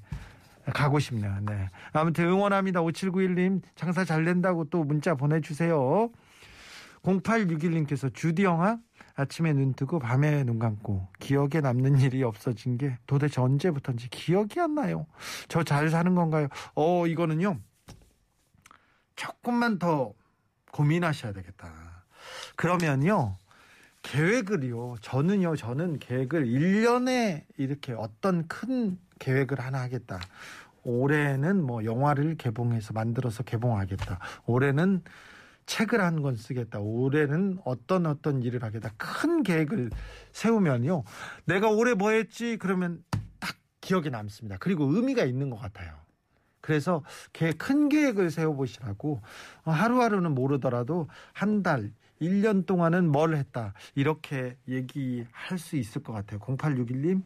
가고 0.74 0.98
싶네요. 0.98 1.34
네. 1.42 1.68
아무튼 1.92 2.26
응원합니다. 2.26 2.80
5791님 2.80 3.62
장사 3.74 4.04
잘 4.04 4.24
된다고 4.24 4.64
또 4.64 4.84
문자 4.84 5.14
보내주세요. 5.14 6.10
0861님께서 7.02 8.12
주디 8.12 8.44
영화 8.44 8.78
아침에 9.16 9.52
눈 9.52 9.74
뜨고 9.74 9.98
밤에 9.98 10.44
눈 10.44 10.58
감고 10.58 11.08
기억에 11.18 11.60
남는 11.62 11.98
일이 12.00 12.22
없어진 12.22 12.76
게 12.78 12.98
도대체 13.06 13.40
언제부턴지 13.40 14.08
기억이 14.10 14.60
안 14.60 14.74
나요. 14.74 15.06
저 15.48 15.62
잘 15.62 15.88
사는 15.90 16.14
건가요? 16.14 16.48
어 16.74 17.06
이거는요. 17.06 17.58
조금만 19.16 19.78
더 19.78 20.12
고민하셔야 20.72 21.32
되겠다. 21.32 22.04
그러면요. 22.56 23.36
계획을요. 24.02 24.96
저는요. 25.02 25.56
저는 25.56 25.98
계획을 25.98 26.46
1년에 26.46 27.44
이렇게 27.58 27.92
어떤 27.92 28.48
큰 28.48 28.98
계획을 29.18 29.60
하나 29.60 29.80
하겠다. 29.82 30.18
올해는 30.82 31.62
뭐 31.62 31.84
영화를 31.84 32.36
개봉해서 32.36 32.94
만들어서 32.94 33.42
개봉하겠다. 33.42 34.18
올해는 34.46 35.02
책을 35.70 36.00
한 36.00 36.20
권 36.20 36.34
쓰겠다. 36.34 36.80
올해는 36.80 37.58
어떤 37.64 38.04
어떤 38.06 38.42
일을 38.42 38.64
하겠다. 38.64 38.90
큰 38.96 39.44
계획을 39.44 39.90
세우면요. 40.32 41.04
내가 41.44 41.68
올해 41.70 41.94
뭐 41.94 42.10
했지? 42.10 42.56
그러면 42.58 43.04
딱 43.38 43.54
기억에 43.80 44.08
남습니다. 44.10 44.56
그리고 44.58 44.84
의미가 44.92 45.22
있는 45.24 45.48
것 45.48 45.56
같아요. 45.56 45.94
그래서 46.60 47.04
계- 47.32 47.52
큰 47.52 47.88
계획을 47.88 48.30
세워보시라고 48.32 49.22
어, 49.64 49.70
하루하루는 49.70 50.34
모르더라도 50.34 51.08
한 51.32 51.62
달, 51.62 51.92
1년 52.20 52.66
동안은 52.66 53.08
뭘 53.08 53.34
했다. 53.36 53.72
이렇게 53.94 54.56
얘기할 54.68 55.56
수 55.58 55.76
있을 55.76 56.02
것 56.02 56.12
같아요. 56.12 56.40
0861님, 56.40 57.22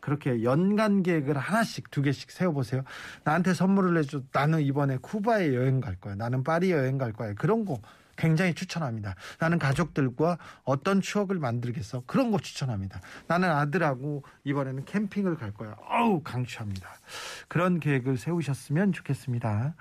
그렇게 0.00 0.42
연간 0.42 1.02
계획을 1.02 1.36
하나씩 1.36 1.90
두 1.90 2.02
개씩 2.02 2.30
세워보세요. 2.30 2.82
나한테 3.24 3.54
선물을 3.54 3.96
해줘. 3.98 4.22
나는 4.32 4.60
이번에 4.60 4.98
쿠바에 4.98 5.54
여행 5.54 5.80
갈 5.80 5.96
거야. 5.96 6.14
나는 6.14 6.42
파리 6.42 6.70
여행 6.70 6.98
갈 6.98 7.12
거야. 7.12 7.34
그런 7.34 7.64
거 7.64 7.80
굉장히 8.18 8.52
추천합니다. 8.52 9.14
나는 9.38 9.58
가족들과 9.58 10.36
어떤 10.64 11.00
추억을 11.00 11.38
만들겠어. 11.38 12.02
그런 12.06 12.30
거 12.30 12.38
추천합니다. 12.38 13.00
나는 13.28 13.50
아들하고 13.50 14.24
이번에는 14.44 14.84
캠핑을 14.84 15.36
갈 15.36 15.52
거야. 15.52 15.76
어우, 15.88 16.22
강추합니다. 16.22 16.88
그런 17.46 17.80
계획을 17.80 18.18
세우셨으면 18.18 18.92
좋겠습니다. 18.92 19.74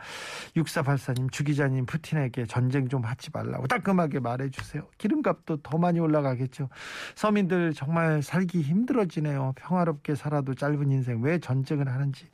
6484님, 0.55 1.31
주기자님, 1.31 1.85
푸틴에게 1.87 2.45
전쟁 2.45 2.87
좀 2.87 3.03
하지 3.03 3.29
말라고 3.33 3.67
따끔하게 3.67 4.19
말해주세요. 4.19 4.87
기름값도 4.97 5.57
더 5.63 5.77
많이 5.77 5.99
올라가겠죠. 5.99 6.69
서민들 7.15 7.73
정말 7.73 8.21
살기 8.21 8.61
힘들어지네요. 8.61 9.53
평화롭게 9.55 10.15
살아도 10.15 10.53
짧은 10.53 10.91
인생 10.91 11.21
왜 11.21 11.39
전쟁을 11.39 11.91
하는지. 11.91 12.29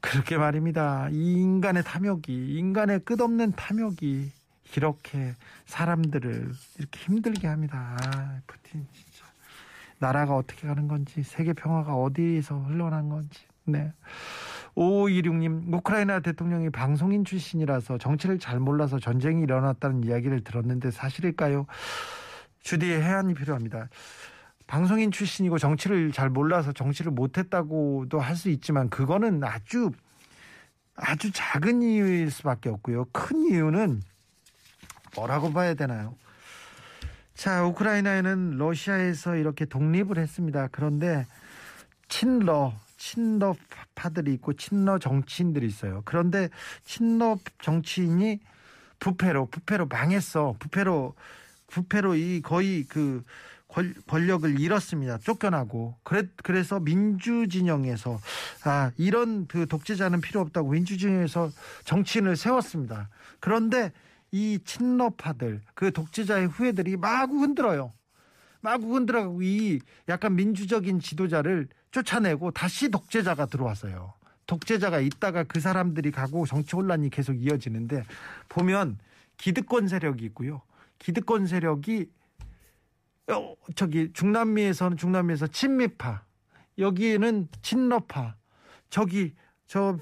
그렇게 0.00 0.36
말입니다. 0.36 1.08
이 1.10 1.34
인간의 1.34 1.84
탐욕이, 1.84 2.56
인간의 2.56 3.00
끝없는 3.00 3.52
탐욕이 3.52 4.32
이렇게 4.76 5.34
사람들을 5.66 6.52
이렇게 6.78 7.00
힘들게 7.00 7.48
합니다. 7.48 7.96
아, 8.00 8.40
푸틴 8.46 8.86
진짜. 8.92 9.24
나라가 9.98 10.34
어떻게 10.36 10.66
가는 10.66 10.88
건지, 10.88 11.22
세계 11.22 11.52
평화가 11.52 11.94
어디에서 11.94 12.58
흘러난 12.58 13.08
건지. 13.08 13.40
네. 13.64 13.92
5526님, 14.74 15.74
우크라이나 15.74 16.20
대통령이 16.20 16.70
방송인 16.70 17.24
출신이라서 17.24 17.98
정치를 17.98 18.38
잘 18.38 18.60
몰라서 18.60 18.98
전쟁이 18.98 19.42
일어났다는 19.42 20.04
이야기를 20.04 20.42
들었는데 20.42 20.90
사실일까요? 20.90 21.66
주디의 22.60 23.02
해안이 23.02 23.34
필요합니다. 23.34 23.88
방송인 24.66 25.10
출신이고 25.10 25.58
정치를 25.58 26.12
잘 26.12 26.30
몰라서 26.30 26.72
정치를 26.72 27.10
못했다고도 27.12 28.20
할 28.20 28.36
수 28.36 28.48
있지만 28.50 28.88
그거는 28.88 29.42
아주 29.44 29.90
아주 30.94 31.32
작은 31.32 31.82
이유일 31.82 32.30
수밖에 32.30 32.68
없고요. 32.68 33.06
큰 33.12 33.50
이유는 33.50 34.00
뭐라고 35.16 35.52
봐야 35.52 35.74
되나요? 35.74 36.14
자, 37.34 37.64
우크라이나에는 37.64 38.58
러시아에서 38.58 39.36
이렇게 39.36 39.64
독립을 39.64 40.18
했습니다. 40.18 40.68
그런데 40.72 41.26
친러, 42.08 42.74
친러파들이 42.98 44.34
있고 44.34 44.52
친러 44.54 44.98
정치인들이 44.98 45.66
있어요. 45.66 46.02
그런데 46.04 46.48
친러 46.84 47.38
정치인이 47.62 48.40
부패로, 48.98 49.46
부패로 49.46 49.86
망했어. 49.86 50.54
부패로, 50.58 51.14
부패로 51.68 52.14
이 52.16 52.42
거의 52.42 52.84
그 52.88 53.22
권- 53.68 53.94
권력을 54.06 54.60
잃었습니다. 54.60 55.18
쫓겨나고. 55.18 55.96
그래, 56.02 56.24
그래서 56.42 56.78
민주진영에서, 56.80 58.20
아, 58.64 58.90
이런 58.98 59.46
그 59.46 59.66
독재자는 59.66 60.20
필요 60.20 60.40
없다고 60.40 60.70
민주진영에서 60.70 61.50
정치인을 61.84 62.36
세웠습니다. 62.36 63.08
그런데 63.38 63.92
이 64.32 64.58
친러파들, 64.64 65.60
그 65.74 65.92
독재자의 65.92 66.48
후예들이 66.48 66.96
마구 66.96 67.40
흔들어요. 67.40 67.92
마구 68.60 68.94
흔들어가고 68.94 69.42
이 69.42 69.80
약간 70.08 70.36
민주적인 70.36 71.00
지도자를 71.00 71.68
쫓아내고 71.90 72.50
다시 72.52 72.90
독재자가 72.90 73.46
들어왔어요. 73.46 74.14
독재자가 74.46 75.00
있다가 75.00 75.44
그 75.44 75.60
사람들이 75.60 76.10
가고 76.10 76.44
정치 76.44 76.76
혼란이 76.76 77.10
계속 77.10 77.34
이어지는데 77.34 78.04
보면 78.48 78.98
기득권 79.36 79.88
세력이 79.88 80.24
있고요. 80.26 80.62
기득권 80.98 81.46
세력이 81.46 82.10
어, 83.28 83.54
저기 83.76 84.12
중남미에서는 84.12 84.96
중남미에서 84.96 85.46
친미파, 85.48 86.24
여기에는 86.78 87.48
친러파, 87.62 88.36
저기 88.90 89.34
저 89.66 89.98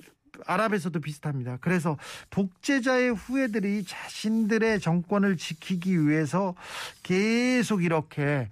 아랍에서도 0.47 0.99
비슷합니다. 1.01 1.59
그래서 1.61 1.97
독재자의 2.31 3.15
후예들이 3.15 3.85
자신들의 3.85 4.81
정권을 4.81 5.37
지키기 5.37 6.07
위해서 6.07 6.55
계속 7.03 7.83
이렇게 7.85 8.49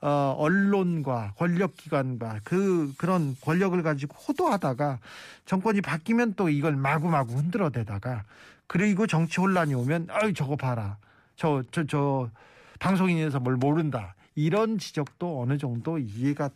어, 0.00 0.34
언론과 0.38 1.34
권력기관과 1.36 2.40
그 2.44 2.92
그런 2.98 3.36
권력을 3.40 3.82
가지고 3.82 4.16
호도하다가 4.16 4.98
정권이 5.46 5.80
바뀌면 5.80 6.34
또 6.34 6.48
이걸 6.48 6.76
마구마구 6.76 7.34
흔들어대다가 7.34 8.24
그리고 8.66 9.06
정치 9.06 9.40
혼란이 9.40 9.74
오면 9.74 10.08
아유 10.10 10.34
저거 10.34 10.56
봐라 10.56 10.98
저 11.36 11.62
저 11.70 11.84
저 11.84 12.30
방송인에서 12.78 13.40
뭘 13.40 13.56
모른다 13.56 14.14
이런 14.34 14.78
지적도 14.78 15.40
어느 15.40 15.56
정도 15.58 15.98
이해가 15.98 16.50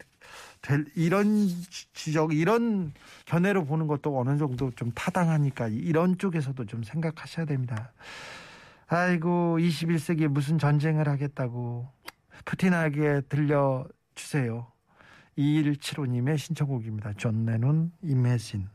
될 0.62 0.84
이런 0.94 1.46
지- 1.46 1.92
지적 1.92 2.34
이런 2.34 2.92
견해로 3.26 3.64
보는 3.64 3.86
것도 3.86 4.18
어느 4.18 4.36
정도 4.38 4.70
좀 4.72 4.90
타당하니까 4.92 5.68
이런 5.68 6.18
쪽에서도 6.18 6.64
좀 6.66 6.82
생각하셔야 6.82 7.46
됩니다. 7.46 7.92
아이고 8.88 9.58
21세기에 9.58 10.28
무슨 10.28 10.58
전쟁을 10.58 11.08
하겠다고 11.08 11.88
푸틴에게 12.44 13.22
들려 13.28 13.86
주세요. 14.14 14.66
2175님의 15.38 16.36
신청곡입니다. 16.38 17.12
존 17.14 17.46
레논 17.46 17.92
Imagine 18.02 18.68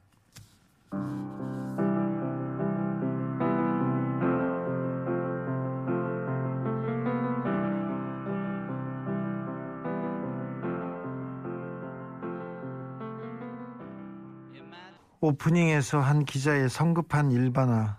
오프닝에서 15.21 15.99
한 15.99 16.25
기자의 16.25 16.69
성급한 16.69 17.32
일반화 17.32 17.97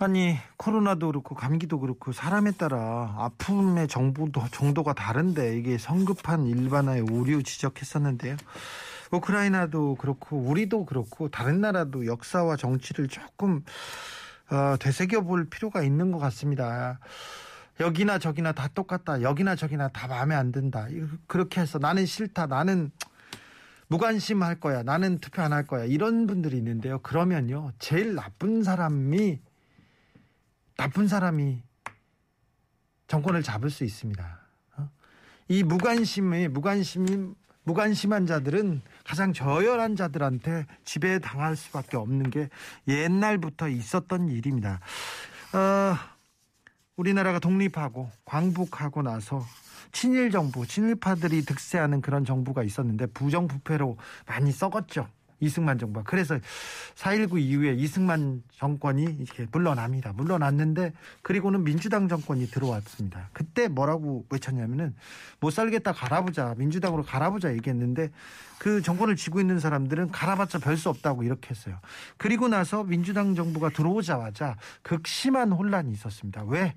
아니 0.00 0.36
코로나도 0.56 1.08
그렇고 1.08 1.34
감기도 1.34 1.80
그렇고 1.80 2.12
사람에 2.12 2.52
따라 2.52 3.14
아픔의 3.18 3.88
정도도 3.88 4.44
정도가 4.52 4.92
다른데 4.92 5.58
이게 5.58 5.76
성급한 5.76 6.46
일반화의 6.46 7.02
오류 7.10 7.42
지적했었는데요. 7.42 8.36
우크라이나도 9.10 9.96
그렇고 9.96 10.36
우리도 10.36 10.86
그렇고 10.86 11.28
다른 11.28 11.60
나라도 11.60 12.06
역사와 12.06 12.56
정치를 12.56 13.08
조금 13.08 13.64
어, 14.50 14.76
되새겨 14.78 15.22
볼 15.22 15.48
필요가 15.48 15.82
있는 15.82 16.12
것 16.12 16.18
같습니다. 16.18 17.00
여기나 17.80 18.18
저기나 18.18 18.52
다 18.52 18.68
똑같다. 18.68 19.22
여기나 19.22 19.56
저기나 19.56 19.88
다 19.88 20.06
마음에 20.06 20.34
안 20.34 20.52
든다. 20.52 20.88
그렇게 21.26 21.60
해서 21.60 21.78
나는 21.78 22.06
싫다. 22.06 22.46
나는 22.46 22.90
무관심 23.88 24.42
할 24.42 24.60
거야. 24.60 24.82
나는 24.82 25.18
투표 25.18 25.42
안 25.42 25.52
할 25.52 25.66
거야. 25.66 25.84
이런 25.84 26.26
분들이 26.26 26.56
있는데요. 26.58 26.98
그러면요. 27.00 27.72
제일 27.78 28.14
나쁜 28.14 28.62
사람이 28.62 29.40
나쁜 30.76 31.08
사람이 31.08 31.62
정권을 33.08 33.42
잡을 33.42 33.70
수 33.70 33.84
있습니다. 33.84 34.40
어? 34.76 34.90
이 35.48 35.62
무관심이 35.62 36.48
무관심이 36.48 37.34
무관심한 37.64 38.26
자들은 38.26 38.80
가장 39.04 39.32
저열한 39.32 39.96
자들한테 39.96 40.66
지배 40.84 41.18
당할 41.18 41.54
수밖에 41.56 41.96
없는 41.98 42.30
게 42.30 42.48
옛날부터 42.86 43.68
있었던 43.68 44.28
일입니다. 44.30 44.80
어, 45.52 45.94
우리나라가 46.96 47.38
독립하고 47.38 48.10
광복하고 48.24 49.02
나서 49.02 49.44
친일 49.92 50.30
정부, 50.30 50.66
친일파들이 50.66 51.42
득세하는 51.42 52.00
그런 52.00 52.24
정부가 52.24 52.62
있었는데 52.62 53.06
부정부패로 53.06 53.96
많이 54.26 54.52
썩었죠. 54.52 55.08
이승만 55.40 55.78
정부가. 55.78 56.02
그래서 56.04 56.34
4.19 56.96 57.40
이후에 57.40 57.74
이승만 57.74 58.42
정권이 58.56 59.04
이렇게 59.20 59.46
물러납니다. 59.52 60.12
물러났는데 60.12 60.92
그리고는 61.22 61.62
민주당 61.62 62.08
정권이 62.08 62.48
들어왔습니다. 62.48 63.30
그때 63.32 63.68
뭐라고 63.68 64.26
외쳤냐면은 64.30 64.96
못 65.38 65.50
살겠다 65.52 65.92
갈아보자. 65.92 66.54
민주당으로 66.56 67.04
갈아보자 67.04 67.52
얘기했는데 67.54 68.10
그 68.58 68.82
정권을 68.82 69.14
쥐고 69.14 69.38
있는 69.40 69.60
사람들은 69.60 70.10
갈아봤자 70.10 70.58
별 70.58 70.76
수 70.76 70.88
없다고 70.88 71.22
이렇게 71.22 71.50
했어요. 71.50 71.78
그리고 72.16 72.48
나서 72.48 72.82
민주당 72.84 73.34
정부가 73.36 73.70
들어오자마자 73.70 74.56
극심한 74.82 75.52
혼란이 75.52 75.92
있었습니다. 75.92 76.44
왜? 76.48 76.74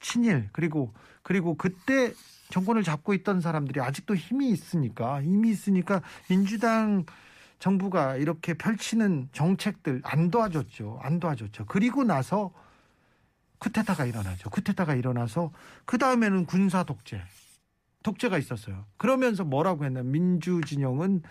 친일 0.00 0.48
그리고 0.52 0.92
그리고 1.22 1.56
그때 1.56 2.12
정권을 2.52 2.82
잡고 2.82 3.14
있던 3.14 3.40
사람들이 3.40 3.80
아직도 3.80 4.14
힘이 4.14 4.50
있으니까 4.50 5.22
힘이 5.22 5.48
있으니까 5.50 6.02
민주당 6.28 7.06
정부가 7.58 8.16
이렇게 8.16 8.52
펼치는 8.52 9.30
정책들 9.32 10.02
안 10.04 10.30
도와줬죠. 10.30 11.00
안 11.02 11.18
도와줬죠. 11.18 11.64
그리고 11.64 12.04
나서 12.04 12.52
쿠데타가 13.58 14.04
일어나죠. 14.04 14.50
쿠데타가 14.50 14.94
일어나서 14.94 15.50
그 15.86 15.96
다음에는 15.96 16.44
군사 16.44 16.82
독재, 16.82 17.22
독재가 18.02 18.36
있었어요. 18.36 18.84
그러면서 18.98 19.44
뭐라고 19.44 19.86
했나? 19.86 20.02
민주 20.02 20.60
진영은 20.60 21.22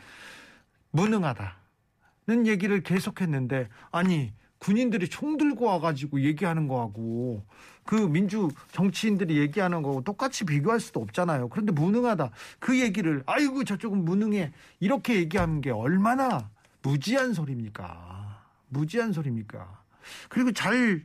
무능하다는 0.90 2.48
얘기를 2.48 2.82
계속했는데 2.82 3.70
아니 3.92 4.34
군인들이 4.58 5.08
총 5.10 5.38
들고 5.38 5.66
와가지고 5.66 6.22
얘기하는 6.22 6.68
거하고 6.68 7.46
그 7.86 7.96
민주 7.96 8.50
정치인들이 8.72 9.38
얘기하는 9.38 9.82
거하고 9.82 10.04
똑같이 10.04 10.46
비교할 10.46 10.80
수도 10.80 11.02
없잖아요. 11.02 11.50
그런데 11.50 11.72
무능하다. 11.72 12.30
그 12.60 12.80
얘기를 12.80 13.24
아이고 13.26 13.64
저쪽은 13.64 14.06
무능해. 14.06 14.52
이렇게 14.80 15.16
얘기하는 15.16 15.62
게 15.62 15.72
얼마나 15.72 16.50
무지한 16.82 17.34
소리입니까? 17.34 18.44
무지한 18.70 19.12
소리입니까? 19.14 19.82
그리고 20.30 20.52
잘 20.52 21.04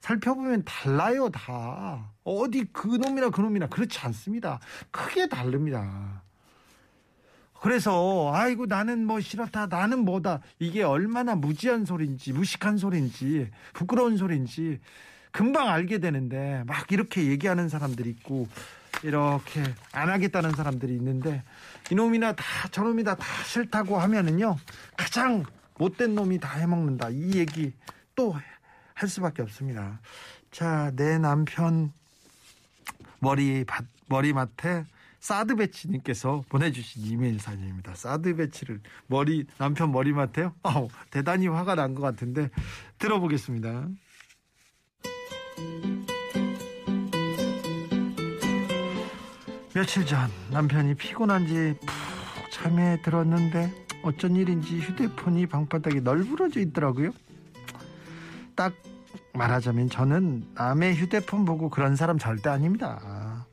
살펴보면 0.00 0.62
달라요, 0.64 1.28
다. 1.30 2.10
어디 2.24 2.64
그놈이나 2.72 3.30
그놈이나 3.30 3.66
그렇지 3.68 3.98
않습니다. 4.00 4.60
크게 4.90 5.28
다릅니다. 5.28 6.22
그래서 7.60 8.30
아이고 8.34 8.66
나는 8.66 9.06
뭐 9.06 9.18
싫었다 9.20 9.66
나는 9.66 10.04
뭐다 10.04 10.40
이게 10.58 10.82
얼마나 10.82 11.34
무지한 11.34 11.84
소리인지 11.84 12.32
무식한 12.32 12.76
소리인지 12.76 13.50
부끄러운 13.72 14.16
소리인지 14.16 14.78
금방 15.36 15.68
알게 15.68 15.98
되는데 15.98 16.62
막 16.66 16.90
이렇게 16.90 17.26
얘기하는 17.26 17.68
사람들이 17.68 18.08
있고 18.10 18.48
이렇게 19.02 19.62
안 19.92 20.08
하겠다는 20.08 20.52
사람들이 20.52 20.94
있는데 20.94 21.42
이놈이나 21.90 22.32
다 22.34 22.44
저놈이다 22.70 23.16
다 23.16 23.24
싫다고 23.44 23.98
하면은요 23.98 24.56
가장 24.96 25.44
못된 25.78 26.14
놈이 26.14 26.38
다 26.40 26.58
해먹는다 26.58 27.10
이 27.10 27.34
얘기 27.34 27.72
또 28.14 28.34
할 28.94 29.10
수밖에 29.10 29.42
없습니다. 29.42 30.00
자 30.50 30.90
내 30.96 31.18
남편 31.18 31.92
머리 33.18 33.62
밭 33.66 33.84
머리맡에 34.06 34.84
사드 35.20 35.56
배치님께서 35.56 36.44
보내주신 36.48 37.04
이메일 37.04 37.38
사진입니다. 37.38 37.94
사드 37.94 38.36
배치를 38.36 38.80
머리 39.06 39.44
남편 39.58 39.92
머리맡에요? 39.92 40.54
아우 40.62 40.88
대단히 41.10 41.46
화가 41.46 41.74
난 41.74 41.94
것 41.94 42.00
같은데 42.00 42.48
들어보겠습니다. 42.98 43.86
며칠 49.76 50.06
전 50.06 50.30
남편이 50.50 50.94
피곤한지 50.94 51.76
푹 51.80 52.50
잠에 52.50 52.98
들었는데 53.02 53.70
어쩐 54.00 54.34
일인지 54.34 54.78
휴대폰이 54.78 55.44
방바닥에 55.44 56.00
널브러져 56.00 56.60
있더라고요. 56.60 57.10
딱 58.54 58.72
말하자면 59.34 59.90
저는 59.90 60.46
남의 60.54 60.96
휴대폰 60.96 61.44
보고 61.44 61.68
그런 61.68 61.94
사람 61.94 62.16
절대 62.16 62.48
아닙니다. 62.48 63.44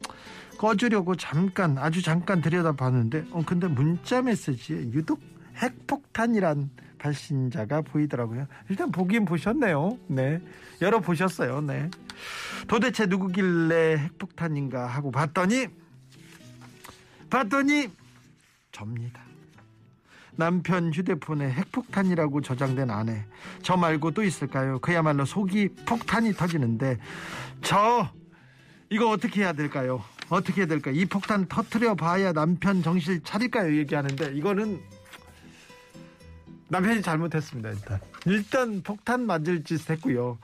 꺼주려고 0.57 1.17
잠깐 1.17 1.77
아주 1.77 2.01
잠깐 2.01 2.39
들여다봤는데 2.39 3.25
어 3.31 3.43
근데 3.45 3.67
문자 3.67 4.21
메시지에 4.21 4.77
유독 4.93 5.19
핵폭탄이란 5.57 6.69
발신자가 6.99 7.81
보이더라고요. 7.81 8.47
일단 8.69 8.93
보긴 8.93 9.25
보셨네요. 9.25 9.97
네. 10.07 10.39
열어 10.81 11.01
보셨어요. 11.01 11.59
네. 11.59 11.91
도대체 12.69 13.07
누구길래 13.07 13.97
핵폭탄인가 13.97 14.87
하고 14.87 15.11
봤더니 15.11 15.82
봤더니 17.33 17.89
접니다. 18.71 19.23
남편 20.35 20.93
휴대폰에 20.93 21.49
핵폭탄이라고 21.49 22.41
저장된 22.41 22.91
아내. 22.91 23.25
저 23.63 23.75
말고 23.75 24.11
또 24.11 24.23
있을까요? 24.23 24.77
그야말로 24.77 25.25
속이 25.25 25.69
폭탄이 25.83 26.33
터지는데 26.33 26.99
저 27.61 28.07
이거 28.91 29.09
어떻게 29.09 29.41
해야 29.41 29.53
될까요? 29.53 30.03
어떻게 30.29 30.61
해야 30.61 30.67
될까요? 30.67 30.93
이 30.93 31.05
폭탄 31.05 31.47
터트려 31.47 31.95
봐야 31.95 32.33
남편 32.33 32.83
정신 32.83 33.23
차릴까요? 33.23 33.77
얘기하는데 33.77 34.33
이거는 34.35 34.79
남편이 36.67 37.01
잘못했습니다. 37.01 37.71
일단 37.71 37.99
일단 38.27 38.81
폭탄 38.83 39.25
맞을 39.25 39.63
짓 39.63 39.89
했고요. 39.89 40.37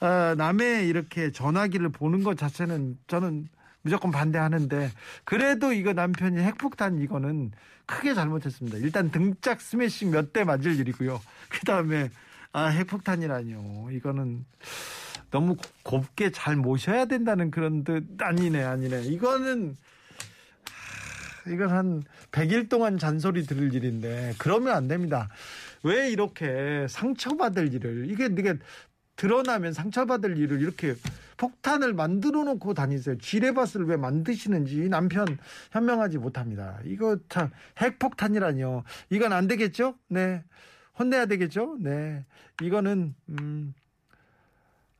아, 0.00 0.34
남의 0.38 0.88
이렇게 0.88 1.32
전화기를 1.32 1.90
보는 1.90 2.22
것 2.22 2.38
자체는 2.38 2.96
저는 3.08 3.48
무조건 3.82 4.10
반대하는데 4.10 4.90
그래도 5.24 5.72
이거 5.72 5.92
남편이 5.92 6.38
핵폭탄 6.40 6.98
이거는 6.98 7.52
크게 7.86 8.14
잘못했습니다. 8.14 8.78
일단 8.78 9.10
등짝 9.10 9.60
스매싱 9.60 10.10
몇 10.10 10.32
대 10.32 10.44
맞을 10.44 10.78
일이고요. 10.78 11.20
그 11.48 11.60
다음에 11.64 12.10
아 12.52 12.66
핵폭탄이라뇨. 12.66 13.90
이거는 13.92 14.44
너무 15.30 15.56
곱게 15.82 16.30
잘 16.30 16.56
모셔야 16.56 17.06
된다는 17.06 17.50
그런 17.50 17.84
뜻 17.84 18.04
아니네 18.18 18.62
아니네. 18.62 19.04
이거는 19.04 19.76
하, 21.44 21.50
이건 21.50 21.70
한 21.70 22.02
100일 22.32 22.68
동안 22.68 22.98
잔소리 22.98 23.44
들을 23.44 23.72
일인데 23.74 24.34
그러면 24.38 24.74
안 24.74 24.88
됩니다. 24.88 25.28
왜 25.82 26.10
이렇게 26.10 26.86
상처받을 26.88 27.72
일을 27.74 28.10
이게 28.10 28.26
이게 28.26 28.54
드러나면 29.20 29.74
상처받을 29.74 30.38
일을 30.38 30.62
이렇게 30.62 30.94
폭탄을 31.36 31.92
만들어 31.92 32.42
놓고 32.44 32.72
다니세요. 32.72 33.18
지뢰밭을 33.18 33.84
왜 33.84 33.98
만드시는지 33.98 34.88
남편 34.88 35.26
현명하지 35.72 36.16
못합니다. 36.16 36.78
이거 36.86 37.18
참 37.28 37.50
핵폭탄이라뇨. 37.78 38.82
이건 39.10 39.34
안 39.34 39.46
되겠죠? 39.46 39.94
네. 40.08 40.42
혼내야 40.98 41.26
되겠죠? 41.26 41.76
네. 41.80 42.24
이거는 42.62 43.14
음 43.28 43.74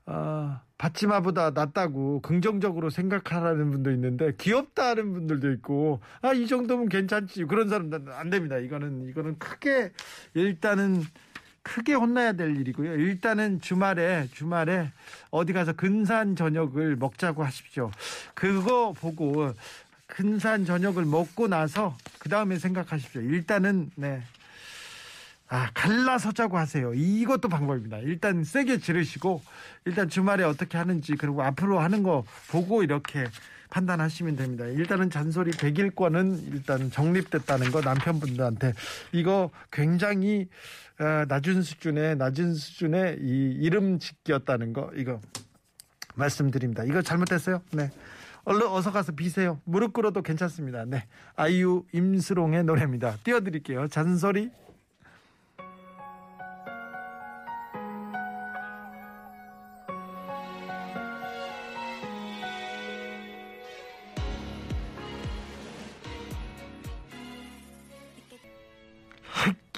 아, 0.05 0.61
받지마보다 0.77 1.51
낫다고 1.51 2.21
긍정적으로 2.21 2.91
생각하라는 2.91 3.71
분도 3.71 3.91
있는데 3.91 4.33
귀엽다는 4.37 5.13
분들도 5.13 5.51
있고 5.53 5.99
아 6.21 6.33
이 6.33 6.45
정도면 6.45 6.89
괜찮지 6.89 7.45
그런 7.45 7.69
사람들은 7.69 8.11
안 8.11 8.29
됩니다. 8.29 8.57
이거는 8.57 9.07
이거는 9.09 9.39
크게 9.39 9.91
일단은 10.35 11.01
크게 11.63 11.93
혼나야 11.93 12.33
될 12.33 12.57
일이고요. 12.57 12.95
일단은 12.95 13.61
주말에 13.61 14.27
주말에 14.33 14.91
어디 15.29 15.53
가서 15.53 15.73
근사한 15.73 16.35
저녁을 16.35 16.95
먹자고 16.95 17.43
하십시오. 17.43 17.91
그거 18.33 18.93
보고 18.93 19.53
근사한 20.07 20.65
저녁을 20.65 21.05
먹고 21.05 21.47
나서 21.47 21.95
그 22.19 22.29
다음에 22.29 22.57
생각하십시오. 22.57 23.21
일단은 23.21 23.91
네. 23.95 24.21
아, 25.53 25.69
갈라서자고 25.73 26.57
하세요. 26.57 26.93
이것도 26.93 27.49
방법입니다. 27.49 27.97
일단 27.97 28.45
세게 28.45 28.77
지르시고, 28.77 29.41
일단 29.83 30.07
주말에 30.07 30.45
어떻게 30.45 30.77
하는지, 30.77 31.17
그리고 31.17 31.43
앞으로 31.43 31.79
하는 31.79 32.03
거 32.03 32.23
보고 32.49 32.83
이렇게 32.83 33.25
판단하시면 33.69 34.37
됩니다. 34.37 34.65
일단은 34.65 35.09
잔소리 35.09 35.51
100일권은 35.51 36.53
일단 36.53 36.91
정립됐다는 36.91 37.71
거 37.71 37.81
남편분들한테 37.81 38.73
이거 39.11 39.49
굉장히 39.71 40.47
어, 40.90 40.90
낮은 41.27 41.63
수준의 41.63 42.17
낮은 42.17 42.53
수준의 42.53 43.19
이 43.21 43.51
이름 43.59 43.97
짓기였다는 43.99 44.73
거 44.73 44.91
이거 44.95 45.19
말씀드립니다. 46.15 46.83
이거 46.83 47.01
잘못됐어요? 47.01 47.61
네. 47.71 47.89
얼른 48.43 48.67
어서 48.67 48.91
가서 48.91 49.11
비세요. 49.11 49.59
무릎 49.65 49.93
꿇어도 49.93 50.21
괜찮습니다. 50.21 50.85
네. 50.85 51.07
아이유 51.35 51.85
임수롱의 51.93 52.63
노래입니다. 52.65 53.17
띄워드릴게요. 53.23 53.87
잔소리. 53.87 54.51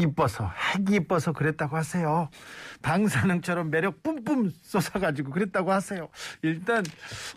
이뻐서 0.03 0.49
핵이 0.49 0.97
이뻐서 0.97 1.31
그랬다고 1.33 1.75
하세요. 1.75 2.29
방사능처럼 2.81 3.69
매력 3.69 4.03
뿜뿜 4.03 4.51
쏟아가지고 4.61 5.31
그랬다고 5.31 5.71
하세요. 5.71 6.09
일단 6.41 6.83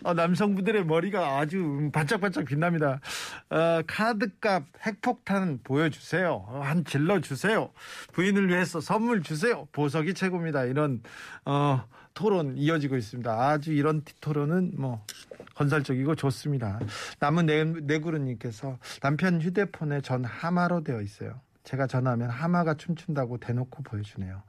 어, 0.03 0.13
남성분들의 0.13 0.85
머리가 0.85 1.39
아주 1.39 1.89
반짝반짝 1.93 2.45
빛납니다. 2.45 2.99
어, 3.49 3.81
카드값 3.87 4.63
핵폭탄 4.85 5.59
보여주세요. 5.63 6.45
어, 6.47 6.61
한 6.63 6.85
질러 6.85 7.21
주세요. 7.21 7.71
부인을 8.13 8.49
위해서 8.49 8.81
선물 8.81 9.23
주세요. 9.23 9.67
보석이 9.71 10.13
최고입니다. 10.13 10.65
이런 10.65 11.01
어, 11.45 11.83
토론 12.13 12.57
이어지고 12.57 12.97
있습니다. 12.97 13.31
아주 13.31 13.71
이런 13.73 14.01
토론은 14.21 14.73
뭐 14.77 15.05
건설적이고 15.53 16.15
좋습니다. 16.15 16.79
남은 17.19 17.45
네, 17.45 17.63
네구르님께서 17.63 18.79
남편 19.01 19.39
휴대폰에 19.39 20.01
전 20.01 20.25
하마로 20.25 20.83
되어 20.83 21.01
있어요. 21.01 21.39
제가 21.67 21.85
전화하면 21.85 22.29
하마가 22.29 22.75
춤춘다고 22.75 23.39
대놓고 23.39 23.83
보여주네요. 23.83 24.41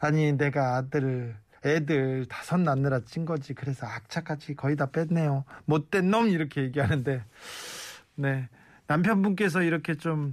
아니 0.00 0.32
내가 0.32 0.76
아들 0.76 1.36
애들 1.64 2.26
다섯 2.26 2.56
낳느라 2.56 3.00
찐 3.04 3.24
거지. 3.24 3.54
그래서 3.54 3.86
악착같이 3.86 4.56
거의 4.56 4.74
다 4.74 4.86
뺐네요. 4.86 5.44
못된 5.66 6.10
놈 6.10 6.28
이렇게 6.28 6.62
얘기하는데 6.62 7.24
네 8.16 8.48
남편분께서 8.88 9.62
이렇게 9.62 9.94
좀 9.94 10.32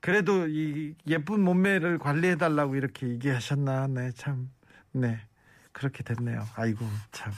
그래도 0.00 0.48
이 0.48 0.94
예쁜 1.06 1.40
몸매를 1.44 1.98
관리해 1.98 2.36
달라고 2.36 2.76
이렇게 2.76 3.06
얘기하셨나 3.08 3.88
네참네 3.88 5.20
그렇게 5.72 6.02
됐네요. 6.02 6.46
아이고 6.54 6.86
참 7.12 7.30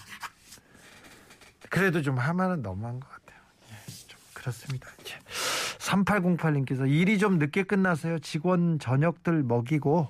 그래도 1.69 2.01
좀 2.01 2.17
하마는 2.17 2.63
너무한 2.63 3.01
것 3.01 3.09
같아요. 3.09 3.41
예, 3.73 4.07
좀 4.07 4.21
그렇습니다. 4.35 4.89
예. 5.09 5.52
3808님께서 5.83 6.89
일이 6.89 7.19
좀 7.19 7.39
늦게 7.39 7.65
끝나서요. 7.65 8.21
직원 8.21 8.79
저녁들 8.79 9.43
먹이고 9.43 10.09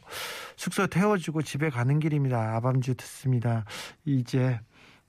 숙소 0.56 0.87
태워주고 0.87 1.42
집에 1.42 1.70
가는 1.70 1.98
길입니다. 1.98 2.56
아밤주 2.56 2.94
듣습니다. 2.94 3.64
이제 4.04 4.61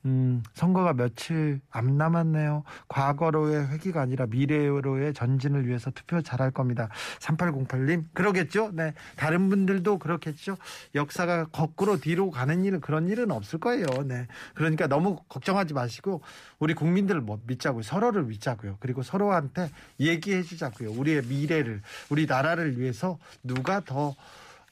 음, 0.06 0.44
선거가 0.54 0.94
며칠 0.94 1.62
안 1.72 1.98
남았네요. 1.98 2.64
과거로의 2.90 3.68
회기가 3.70 4.02
아니라 4.02 4.26
미래로의 4.26 5.14
전진을 5.14 5.66
위해서 5.66 5.92
투표 5.92 6.22
잘할 6.22 6.52
겁니다. 6.52 6.90
3808님, 7.20 8.06
그러겠죠? 8.14 8.72
네. 8.74 8.94
다른 9.16 9.50
분들도 9.50 10.00
그렇겠죠? 10.00 10.58
역사가 10.94 11.46
거꾸로 11.46 11.98
뒤로 11.98 12.32
가는 12.32 12.66
일은 12.66 12.82
그런 12.82 13.08
일은 13.08 13.32
없을 13.32 13.60
거예요. 13.60 13.86
네. 14.06 14.28
그러니까 14.56 14.88
너무 14.88 15.20
걱정하지 15.30 15.74
마시고, 15.74 16.22
우리 16.60 16.74
국민들을 16.74 17.22
뭐 17.22 17.40
믿자고요. 17.48 17.84
서로를 17.84 18.24
믿자고요. 18.24 18.78
그리고 18.82 19.04
서로한테 19.04 19.70
얘기해 20.02 20.44
주자고요. 20.44 20.92
우리의 20.92 21.24
미래를, 21.24 21.82
우리 22.10 22.26
나라를 22.26 22.78
위해서 22.78 23.18
누가 23.42 23.80
더 23.80 24.16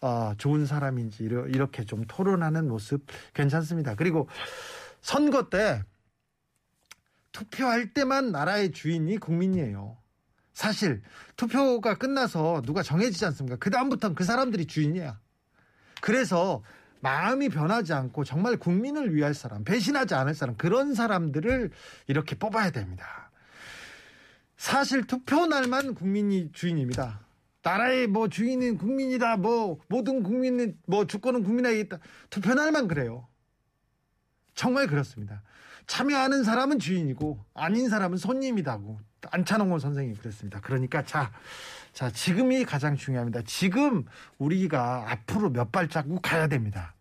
어, 0.02 0.34
좋은 0.40 0.66
사람인지 0.66 1.24
이렇게 1.24 1.86
좀 1.86 2.04
토론하는 2.08 2.68
모습 2.68 3.06
괜찮습니다. 3.36 3.94
그리고 3.94 4.28
선거 5.02 5.50
때 5.50 5.84
투표할 7.32 7.94
때만 7.94 8.32
나라의 8.32 8.72
주인이 8.72 9.18
국민이에요. 9.18 9.98
사실 10.54 11.02
투표가 11.38 11.96
끝나서 11.96 12.62
누가 12.66 12.84
정해지지 12.84 13.26
않습니까? 13.26 13.58
그 13.58 13.70
다음부터는 13.70 14.16
그 14.16 14.24
사람들이 14.24 14.68
주인이야. 14.68 15.20
그래서 16.02 16.64
마음이 17.00 17.50
변하지 17.50 17.94
않고 17.94 18.24
정말 18.24 18.58
국민을 18.58 19.16
위할 19.16 19.34
사람, 19.34 19.64
배신하지 19.64 20.14
않을 20.14 20.36
사람 20.36 20.56
그런 20.56 20.94
사람들을 20.94 21.72
이렇게 22.08 22.36
뽑아야 22.36 22.72
됩니다. 22.72 23.32
사실 24.58 25.08
투표 25.08 25.48
날만 25.48 25.96
국민이 25.96 26.52
주인입니다. 26.52 27.22
나라의 27.64 28.08
뭐 28.08 28.28
주인은 28.28 28.78
국민이다, 28.78 29.38
뭐 29.38 29.80
모든 29.88 30.22
국민은 30.22 30.78
뭐 30.86 31.08
주권은 31.08 31.44
국민에게 31.44 31.80
있다. 31.80 31.98
투표 32.30 32.54
날만 32.54 32.88
그래요. 32.88 33.28
정말 34.56 34.88
그렇습니다. 34.88 35.42
참여하는 35.88 36.44
사람은 36.44 36.80
주인이고 36.80 37.44
아닌 37.54 37.90
사람은 37.90 38.18
손님이다고 38.18 39.00
안찬홍 39.32 39.78
선생님이 39.80 40.18
그랬습니다. 40.18 40.60
그러니까 40.62 41.04
자, 41.04 41.32
자 41.94 42.10
지금이 42.12 42.66
가장 42.66 42.96
중요합니다. 42.96 43.42
지금 43.46 44.06
우리가 44.38 45.12
앞으로 45.12 45.50
몇 45.50 45.72
발자국 45.72 46.22
가야 46.22 46.48
됩니다. 46.48 46.94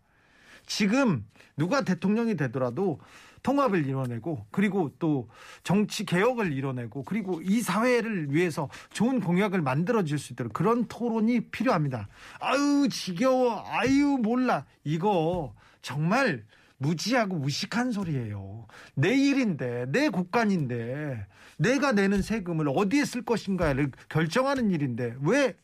지금 0.65 1.25
누가 1.57 1.83
대통령이 1.83 2.35
되더라도 2.35 2.99
통합을 3.43 3.87
이뤄내고 3.87 4.45
그리고 4.51 4.91
또 4.99 5.27
정치 5.63 6.05
개혁을 6.05 6.53
이뤄내고 6.53 7.03
그리고 7.03 7.41
이 7.41 7.61
사회를 7.61 8.33
위해서 8.33 8.69
좋은 8.93 9.19
공약을 9.19 9.61
만들어 9.61 10.03
줄 10.03 10.19
수 10.19 10.33
있도록 10.33 10.53
그런 10.53 10.85
토론이 10.87 11.49
필요합니다. 11.49 12.07
아유 12.39 12.87
지겨워 12.91 13.63
아유 13.67 14.19
몰라 14.21 14.65
이거 14.83 15.55
정말 15.81 16.45
무지하고 16.81 17.35
무식한 17.35 17.91
소리예요. 17.91 18.65
내 18.95 19.13
일인데, 19.13 19.85
내 19.91 20.09
국간인데, 20.09 21.27
내가 21.57 21.91
내는 21.91 22.21
세금을 22.23 22.67
어디에 22.69 23.05
쓸 23.05 23.23
것인가를 23.23 23.91
결정하는 24.09 24.71
일인데, 24.71 25.15
왜 25.21 25.55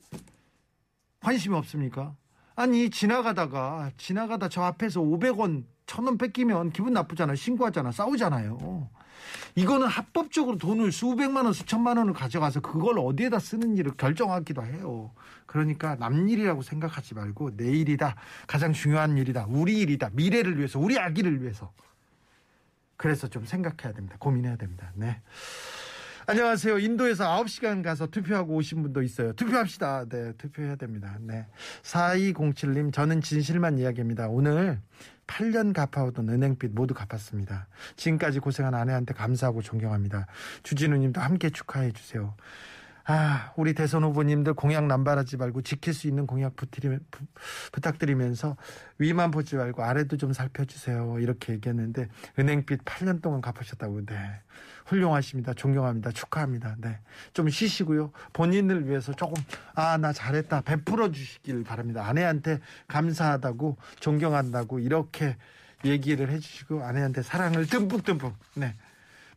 관심이 1.19 1.55
없습니까? 1.55 2.15
아니, 2.55 2.89
지나가다가, 2.91 3.91
지나가다 3.97 4.47
저 4.49 4.61
앞에서 4.61 5.01
500원, 5.01 5.63
1000원 5.87 6.19
뺏기면 6.19 6.71
기분 6.71 6.93
나쁘잖아요. 6.93 7.35
신고하잖아. 7.35 7.91
싸우잖아요. 7.91 8.89
이거는 9.55 9.87
합법적으로 9.87 10.57
돈을 10.57 10.91
수백만 10.91 11.45
원, 11.45 11.53
수천만 11.53 11.97
원을 11.97 12.13
가져가서 12.13 12.61
그걸 12.61 12.99
어디에다 12.99 13.39
쓰는 13.39 13.77
일을 13.77 13.93
결정하기도 13.97 14.63
해요. 14.65 15.11
그러니까 15.45 15.95
남 15.95 16.29
일이라고 16.29 16.61
생각하지 16.61 17.15
말고 17.15 17.57
내 17.57 17.65
일이다. 17.71 18.15
가장 18.45 18.73
중요한 18.73 19.17
일이다. 19.17 19.47
우리 19.49 19.79
일이다. 19.79 20.09
미래를 20.13 20.57
위해서, 20.57 20.79
우리 20.79 20.99
아기를 20.99 21.41
위해서. 21.41 21.71
그래서 22.97 23.27
좀 23.27 23.45
생각해야 23.45 23.93
됩니다. 23.93 24.17
고민해야 24.19 24.57
됩니다. 24.57 24.91
네. 24.95 25.21
안녕하세요. 26.29 26.79
인도에서 26.79 27.23
9시간 27.41 27.81
가서 27.81 28.07
투표하고 28.07 28.55
오신 28.55 28.81
분도 28.81 29.01
있어요. 29.01 29.31
투표합시다. 29.31 30.05
네, 30.09 30.33
투표해야 30.33 30.75
됩니다. 30.75 31.17
네. 31.21 31.47
4207님, 31.83 32.91
저는 32.91 33.21
진실만 33.21 33.77
이야기합니다. 33.77 34.27
오늘 34.27 34.81
8년 35.27 35.73
갚아오던 35.73 36.29
은행빚 36.29 36.71
모두 36.73 36.93
갚았습니다. 36.93 37.67
지금까지 37.95 38.39
고생한 38.39 38.73
아내한테 38.73 39.13
감사하고 39.13 39.61
존경합니다. 39.61 40.27
주진우님도 40.63 41.21
함께 41.21 41.49
축하해 41.49 41.91
주세요. 41.91 42.35
아, 43.09 43.53
우리 43.55 43.73
대선 43.73 44.03
후보님들 44.03 44.53
공약 44.53 44.85
남발하지 44.85 45.37
말고 45.37 45.61
지킬 45.61 45.93
수 45.93 46.07
있는 46.07 46.27
공약 46.27 46.57
부탁드리, 46.57 46.99
부, 47.09 47.25
부탁드리면서 47.71 48.57
위만 48.97 49.31
보지 49.31 49.55
말고 49.55 49.81
아래도 49.81 50.17
좀 50.17 50.33
살펴주세요. 50.33 51.17
이렇게 51.19 51.53
얘기했는데 51.53 52.09
은행빚 52.37 52.83
8년 52.83 53.21
동안 53.21 53.39
갚으셨다고. 53.39 54.05
네. 54.05 54.15
훌륭하십니다. 54.87 55.53
존경합니다. 55.53 56.11
축하합니다. 56.11 56.75
네. 56.79 56.99
좀 57.31 57.47
쉬시고요. 57.47 58.11
본인을 58.33 58.89
위해서 58.89 59.13
조금, 59.13 59.41
아, 59.73 59.97
나 59.97 60.11
잘했다. 60.11 60.61
베풀어 60.61 61.11
주시길 61.11 61.63
바랍니다. 61.63 62.05
아내한테 62.05 62.59
감사하다고, 62.89 63.77
존경한다고, 63.99 64.79
이렇게 64.79 65.37
얘기를 65.85 66.29
해 66.29 66.39
주시고, 66.39 66.83
아내한테 66.83 67.21
사랑을 67.21 67.67
듬뿍듬뿍, 67.67 68.33
네. 68.55 68.75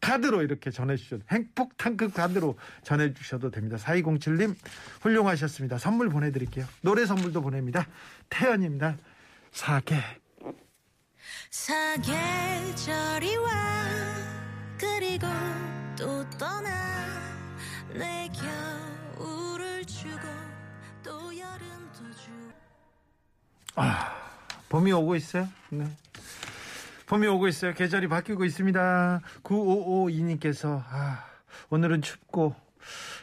카드로 0.00 0.42
이렇게 0.42 0.70
전해주셔도 0.70 1.22
행복탄급 1.30 2.14
카드로 2.14 2.58
전해주셔도 2.82 3.50
됩니다. 3.50 3.76
4207님 3.76 4.54
훌륭하셨습니다. 5.02 5.78
선물 5.78 6.08
보내드릴게요. 6.08 6.66
노래 6.80 7.04
선물도 7.06 7.42
보냅니다. 7.42 7.86
태연입니다. 8.28 8.96
사계 9.52 10.00
사계절이 11.50 13.36
와 13.36 13.50
그리고 14.78 15.26
또 15.98 16.28
떠나 16.30 16.70
내 17.92 18.28
겨울을 19.16 19.84
주고 19.84 20.28
또 21.02 21.36
여름도 21.36 22.12
주고 22.16 22.52
아, 23.74 24.16
봄이 24.68 24.92
오고 24.92 25.16
있어요. 25.16 25.48
네. 25.70 25.84
봄이 27.10 27.26
오고 27.26 27.48
있어요. 27.48 27.74
계절이 27.74 28.06
바뀌고 28.06 28.44
있습니다. 28.44 29.20
9552님께서 29.42 30.80
아, 30.88 31.24
오늘은 31.68 32.02
춥고 32.02 32.54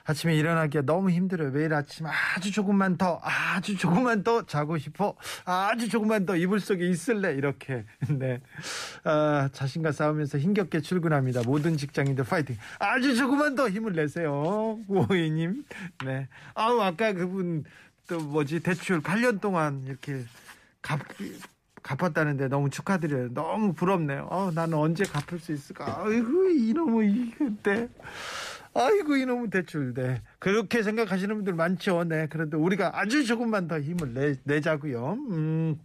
아침에 0.03 0.35
일어나기가 0.35 0.83
너무 0.83 1.09
힘들어요. 1.09 1.51
매일 1.51 1.73
아침 1.73 2.05
아주 2.05 2.51
조금만 2.51 2.97
더, 2.97 3.21
아주 3.23 3.77
조금만 3.77 4.23
더 4.23 4.45
자고 4.45 4.77
싶어. 4.77 5.15
아주 5.45 5.87
조금만 5.87 6.25
더 6.25 6.35
이불 6.35 6.59
속에 6.59 6.85
있을래. 6.85 7.31
이렇게. 7.31 7.85
네. 8.11 8.41
아, 9.05 9.47
자신과 9.53 9.93
싸우면서 9.93 10.37
힘겹게 10.37 10.81
출근합니다. 10.81 11.43
모든 11.45 11.77
직장인들 11.77 12.25
파이팅. 12.25 12.57
아주 12.79 13.15
조금만 13.15 13.55
더 13.55 13.69
힘을 13.69 13.93
내세요. 13.93 14.77
9552님. 14.89 15.63
네. 16.05 16.27
아우, 16.55 16.81
아까 16.81 17.13
그분 17.13 17.63
또 18.09 18.19
뭐지, 18.19 18.59
대출 18.59 19.01
8년 19.01 19.39
동안 19.39 19.85
이렇게 19.87 20.25
갚, 20.81 20.99
갚았다는데 21.87 22.49
너무 22.49 22.69
축하드려요. 22.69 23.33
너무 23.33 23.73
부럽네요. 23.73 24.27
어, 24.29 24.51
나는 24.53 24.77
언제 24.77 25.05
갚을 25.05 25.39
수 25.39 25.53
있을까? 25.53 26.03
아이고, 26.03 26.49
이놈의 26.49 27.31
이때. 27.41 27.89
아이고 28.73 29.15
이놈의 29.15 29.49
대출 29.49 29.95
네 29.95 30.21
그렇게 30.37 30.83
생각하시는 30.83 31.33
분들 31.33 31.53
많죠 31.53 32.03
네 32.03 32.27
그래도 32.27 32.59
우리가 32.59 32.99
아주 32.99 33.25
조금만 33.25 33.67
더 33.67 33.79
힘을 33.79 34.13
내, 34.13 34.35
내자고요 34.43 35.13
음 35.31 35.79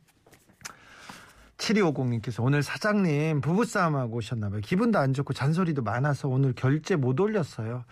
7250님께서 1.63 2.43
오늘 2.43 2.63
사장님 2.63 3.41
부부싸움하고 3.41 4.17
오셨나봐요. 4.17 4.61
기분도 4.61 4.99
안 4.99 5.13
좋고 5.13 5.33
잔소리도 5.33 5.83
많아서 5.83 6.29
오늘 6.29 6.53
결제 6.55 6.97
못 6.97 7.21
올렸어요. 7.21 7.85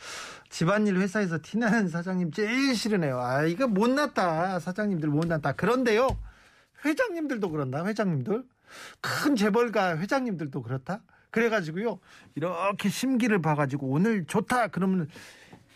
집안일 0.49 0.97
회사에서 0.97 1.39
티나는 1.41 1.89
사장님 1.89 2.33
제일 2.33 2.75
싫으네요. 2.75 3.21
아, 3.21 3.45
이거 3.45 3.69
못났다. 3.69 4.59
사장님들 4.59 5.09
못났다. 5.09 5.53
그런데요. 5.53 6.09
회장님들도 6.85 7.51
그런다. 7.51 7.85
회장님들. 7.85 8.45
큰 9.01 9.37
재벌가 9.37 9.99
회장님들도 9.99 10.63
그렇다. 10.63 11.03
그래가지고요. 11.31 12.01
이렇게 12.35 12.89
심기를 12.89 13.41
봐가지고 13.41 13.89
오늘 13.89 14.25
좋다. 14.25 14.69
그러면 14.69 15.09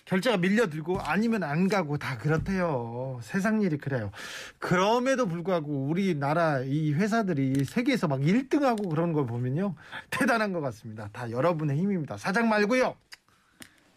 결제가 0.04 0.36
밀려들고 0.36 1.00
아니면 1.00 1.42
안 1.44 1.68
가고 1.68 1.96
다 1.96 2.18
그렇대요. 2.18 3.20
세상 3.22 3.62
일이 3.62 3.78
그래요. 3.78 4.10
그럼에도 4.58 5.26
불구하고 5.26 5.86
우리나라 5.86 6.60
이 6.60 6.92
회사들이 6.92 7.64
세계에서 7.64 8.08
막 8.08 8.20
1등하고 8.20 8.90
그런 8.90 9.12
걸 9.12 9.26
보면요. 9.26 9.74
대단한 10.10 10.52
것 10.52 10.60
같습니다. 10.60 11.08
다 11.12 11.30
여러분의 11.30 11.78
힘입니다. 11.78 12.18
사장 12.18 12.48
말고요. 12.48 12.96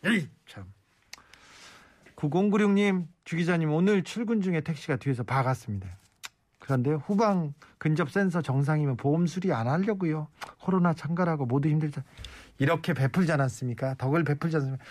에이, 0.05 0.29
참. 0.45 0.65
9096님, 2.15 3.07
주기자님, 3.25 3.71
오늘 3.71 4.03
출근 4.03 4.41
중에 4.41 4.61
택시가 4.61 4.95
뒤에서 4.95 5.23
박았습니다. 5.23 5.87
그런데 6.67 6.91
후방 6.91 7.53
근접 7.77 8.11
센서 8.11 8.41
정상이면 8.41 8.97
보험 8.97 9.25
수리 9.25 9.53
안 9.53 9.67
하려고요. 9.67 10.27
코로나 10.59 10.93
참가라고 10.93 11.45
모두 11.45 11.69
힘들자. 11.69 12.03
이렇게 12.59 12.93
베풀지 12.93 13.31
않았습니까? 13.31 13.93
덕을 13.93 14.25
베풀지 14.25 14.57
않습니까? 14.57 14.83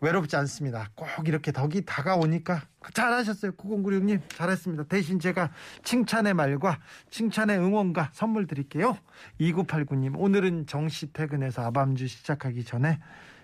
외롭지 0.00 0.36
않습니다. 0.36 0.88
꼭 0.94 1.06
이렇게 1.26 1.52
덕이 1.52 1.84
다가오니까 1.84 2.62
잘하셨어요. 2.94 3.52
9096님 3.52 4.22
잘했습니다. 4.30 4.84
대신 4.84 5.20
제가 5.20 5.50
칭찬의 5.82 6.32
말과 6.32 6.78
칭찬의 7.10 7.58
응원과 7.58 8.10
선물 8.14 8.46
드릴게요. 8.46 8.96
2989님 9.40 10.14
오늘은 10.16 10.66
정시 10.66 11.12
퇴근해서 11.12 11.66
아밤주 11.66 12.06
시작하기 12.06 12.64
전에 12.64 12.98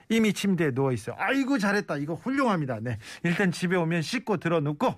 이미 0.09 0.33
침대에 0.33 0.70
누워 0.70 0.92
있어요. 0.92 1.16
아이고 1.18 1.59
잘했다. 1.59 1.98
이거 1.98 2.14
훌륭합니다. 2.14 2.78
네. 2.80 2.96
일단 3.22 3.52
집에 3.52 3.76
오면 3.76 4.00
씻고 4.00 4.38
들어 4.38 4.61
눕고 4.61 4.94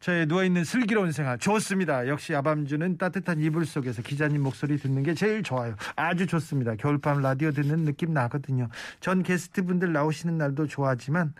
저의 0.00 0.26
누워있는 0.26 0.62
슬기로운 0.62 1.10
생활 1.10 1.38
좋습니다. 1.38 2.06
역시 2.06 2.34
아밤주는 2.34 2.98
따뜻한 2.98 3.40
이불 3.40 3.66
속에서 3.66 4.00
기자님 4.00 4.42
목소리 4.42 4.78
듣는 4.78 5.02
게 5.02 5.12
제일 5.14 5.42
좋아요. 5.42 5.74
아주 5.96 6.26
좋습니다. 6.26 6.76
겨울밤 6.76 7.20
라디오 7.20 7.50
듣는 7.50 7.84
느낌 7.84 8.12
나거든요. 8.12 8.68
전 9.00 9.24
게스트분들 9.24 9.92
나오시는 9.92 10.38
날도 10.38 10.68
좋아하지만 10.68 11.34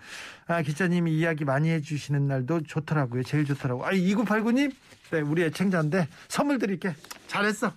아, 0.49 0.63
기자님이 0.63 1.17
이야기 1.17 1.45
많이 1.45 1.71
해주시는 1.71 2.27
날도 2.27 2.63
좋더라고요. 2.63 3.23
제일 3.23 3.45
좋더라고요. 3.45 3.87
아, 3.87 3.93
2989님 3.93 4.73
네, 5.13 5.21
우리 5.21 5.45
애청자인데 5.45 6.09
선물 6.27 6.59
드릴게. 6.59 6.95
잘했어. 7.29 7.73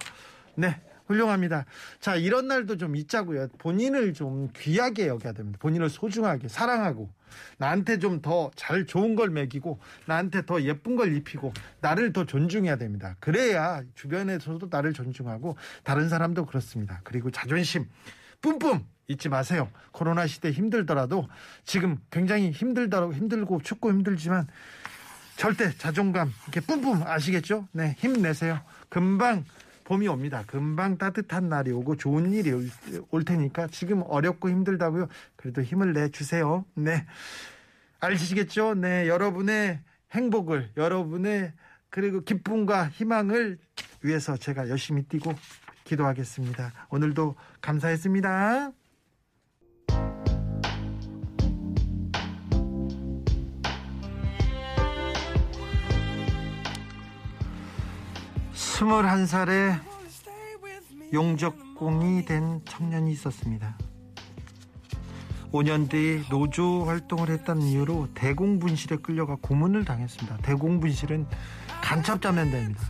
네. 0.56 0.82
훌륭합니다. 1.06 1.66
자, 2.00 2.16
이런 2.16 2.48
날도 2.48 2.78
좀 2.78 2.96
있자고요. 2.96 3.50
본인을 3.58 4.14
좀 4.14 4.50
귀하게 4.56 5.08
여겨야 5.08 5.34
됩니다. 5.34 5.60
본인을 5.62 5.90
소중하게 5.90 6.48
사랑하고 6.48 7.10
나한테 7.58 7.98
좀 8.00 8.22
더 8.22 8.52
잘 8.56 8.86
좋은 8.86 9.16
걸 9.16 9.30
먹이고 9.30 9.80
나한테 10.06 10.46
더 10.46 10.62
예쁜 10.62 10.96
걸 10.96 11.16
입히고 11.16 11.54
나를 11.82 12.14
더 12.14 12.26
존중해야 12.26 12.78
됩니다. 12.78 13.16
그래야 13.20 13.82
주변에서도 13.96 14.68
나를 14.70 14.94
존중하고 14.94 15.56
다른 15.84 16.10
사람도 16.10 16.46
그렇습니다. 16.46 17.02
그리고 17.04 17.32
자존심 17.32 17.88
뿜뿜 18.42 18.86
잊지 19.08 19.30
마세요. 19.30 19.70
코로나 19.92 20.26
시대 20.28 20.52
힘들더라도 20.52 21.28
지금 21.66 21.98
굉장히 22.10 22.52
힘들더라고 22.52 23.14
힘들고 23.14 23.62
춥고 23.62 23.90
힘들지만 23.90 24.48
절대 25.36 25.72
자존감 25.72 26.32
이렇게 26.44 26.62
뿜뿜 26.62 27.04
아시겠죠? 27.04 27.68
네, 27.72 27.96
힘내세요. 27.98 28.62
금방 28.90 29.44
봄이 29.92 30.08
옵니다. 30.08 30.46
금방 30.48 30.98
따뜻한 30.98 31.50
날이 31.50 31.74
오고 31.74 31.98
좋은 31.98 32.32
일이 32.32 32.54
올, 32.54 32.70
올 33.10 33.26
테니까 33.26 33.68
지금 33.68 34.04
어렵고 34.08 34.50
힘들다고요. 34.50 35.10
그래도 35.36 35.62
힘을 35.62 35.92
내 35.92 36.08
주세요. 36.08 36.64
네. 36.76 37.06
아시겠죠? 38.00 38.76
네. 38.76 39.10
여러분의 39.10 39.82
행복을, 40.12 40.70
여러분의 40.78 41.52
그리고 41.90 42.22
기쁨과 42.22 42.88
희망을 42.88 43.58
위해서 44.02 44.38
제가 44.38 44.70
열심히 44.70 45.04
뛰고 45.04 45.34
기도하겠습니다. 45.84 46.72
오늘도 46.90 47.36
감사했습니다. 47.60 48.72
스물한 58.82 59.28
살에 59.28 59.76
용적공이 61.14 62.26
된 62.26 62.62
청년이 62.66 63.12
있었습니다. 63.12 63.78
5년 65.52 65.88
뒤 65.88 66.24
노조 66.32 66.86
활동을 66.86 67.30
했다는 67.30 67.62
이유로 67.62 68.08
대공분실에 68.16 68.96
끌려가 69.04 69.38
고문을 69.40 69.86
당했습니다. 69.86 70.38
대공분실은 70.38 71.28
간첩자면 71.84 72.50
됩니다. 72.50 72.82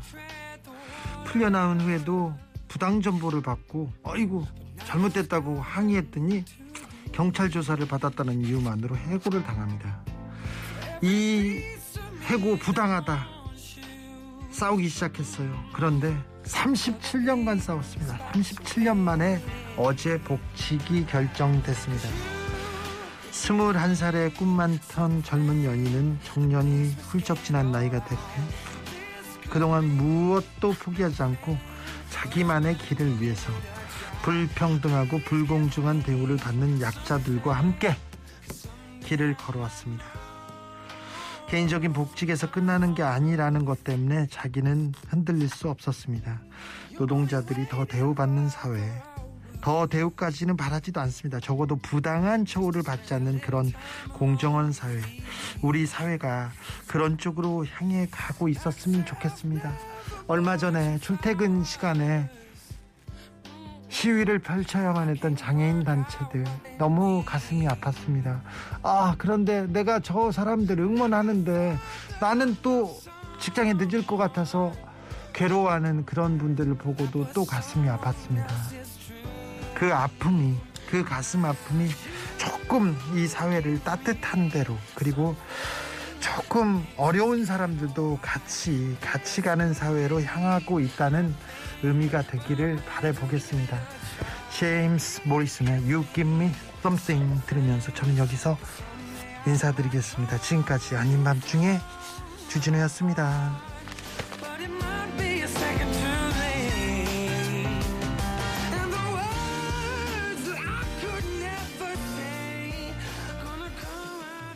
풀려나온 1.26 1.82
후에도 1.82 2.34
부당 2.70 3.02
정보를 3.02 3.42
받고 3.42 3.92
어이구 4.04 4.46
잘못됐다고 4.86 5.60
항의했더니 5.60 6.46
경찰 7.12 7.50
조사를 7.50 7.86
받았다는 7.86 8.46
이유만으로 8.46 8.96
해고를 8.96 9.44
당합니다. 9.44 10.06
이 11.02 11.62
해고 12.30 12.56
부당하다 12.60 13.41
싸우기 14.62 14.89
시작했어요. 14.89 15.52
그런데 15.74 16.15
37년간 16.43 17.60
싸웠습니다. 17.60 18.15
37년 18.34 18.95
만에 18.95 19.43
어제 19.76 20.21
복직이 20.21 21.04
결정됐습니다. 21.08 22.08
21살의 23.32 24.38
꿈만 24.38 24.78
턴 24.88 25.24
젊은 25.24 25.63
연인은 25.63 26.19
청년이 26.24 26.95
훌쩍 27.10 27.43
지난 27.43 27.71
나이가 27.71 28.06
됐고 28.06 28.24
그동안 29.50 29.86
무엇도 29.97 30.74
포기하지 30.74 31.24
않고 31.24 31.58
자기만의 32.12 32.78
길을 32.78 33.19
위해서 33.19 33.52
불평등하고 34.21 35.21
불공정한 35.21 36.04
대우를 36.04 36.38
받는 36.38 36.82
약자들과 36.82 37.54
함께 37.54 37.95
길을 39.06 39.38
걸어왔습니다. 39.38 40.21
개인적인 41.52 41.92
복직에서 41.92 42.50
끝나는 42.50 42.96
게 42.96 43.04
아니라는 43.04 43.66
것 43.66 43.84
때문에 43.84 44.28
자기는 44.28 44.94
흔들릴 45.10 45.50
수 45.50 45.70
없었습니다. 45.70 46.40
노동자들이 46.98 47.68
더 47.68 47.84
대우받는 47.84 48.48
사회, 48.48 48.80
더 49.60 49.86
대우까지는 49.86 50.56
바라지도 50.56 51.02
않습니다. 51.02 51.42
적어도 51.42 51.76
부당한 51.76 52.46
처우를 52.46 52.84
받지 52.84 53.14
않는 53.16 53.42
그런 53.42 53.70
공정한 54.14 54.72
사회, 54.72 55.02
우리 55.62 55.86
사회가 55.86 56.52
그런 56.88 57.18
쪽으로 57.18 57.66
향해 57.66 58.08
가고 58.10 58.48
있었으면 58.48 59.06
좋겠습니다. 59.06 59.74
얼마 60.28 60.56
전에 60.56 61.00
출퇴근 61.00 61.66
시간에 61.66 62.30
시위를 63.92 64.40
펼쳐야만 64.40 65.10
했던 65.10 65.36
장애인 65.36 65.84
단체들 65.84 66.46
너무 66.78 67.24
가슴이 67.26 67.68
아팠습니다. 67.68 68.40
아 68.82 69.16
그런데 69.18 69.68
내가 69.68 70.00
저 70.00 70.32
사람들 70.32 70.80
응원하는데 70.80 71.78
나는 72.22 72.56
또 72.62 72.98
직장에 73.40 73.74
늦을 73.74 74.08
것 74.08 74.16
같아서 74.16 74.72
괴로워하는 75.34 76.06
그런 76.06 76.38
분들을 76.38 76.76
보고도 76.76 77.32
또 77.34 77.46
가슴이 77.46 77.88
아팠습니다. 77.90 78.48
그 79.76 79.94
아픔이 79.94 80.56
그 80.90 81.04
가슴 81.04 81.44
아픔이 81.44 81.90
조금 82.38 82.96
이 83.14 83.28
사회를 83.28 83.84
따뜻한 83.84 84.50
대로 84.50 84.78
그리고 84.96 85.36
조금 86.22 86.86
어려운 86.96 87.46
사람들도 87.46 88.20
같이 88.22 88.96
같이 89.02 89.42
가는 89.42 89.74
사회로 89.74 90.22
향하고 90.22 90.80
있다는 90.80 91.36
의미가 91.84 92.24
되기를 92.24 92.78
바라보겠습니다. 92.88 93.78
제임스 94.58 95.22
모리슨의 95.26 95.91
You 95.91 96.06
Give 96.13 96.32
Me 96.32 96.52
Something 96.80 97.46
들으면서 97.48 97.94
저는 97.94 98.17
여기서 98.17 98.58
인사드리겠습니다. 99.47 100.39
지금까지 100.39 100.95
아닌 100.95 101.24
밤중에 101.24 101.80
주진우였습니다. 102.49 103.70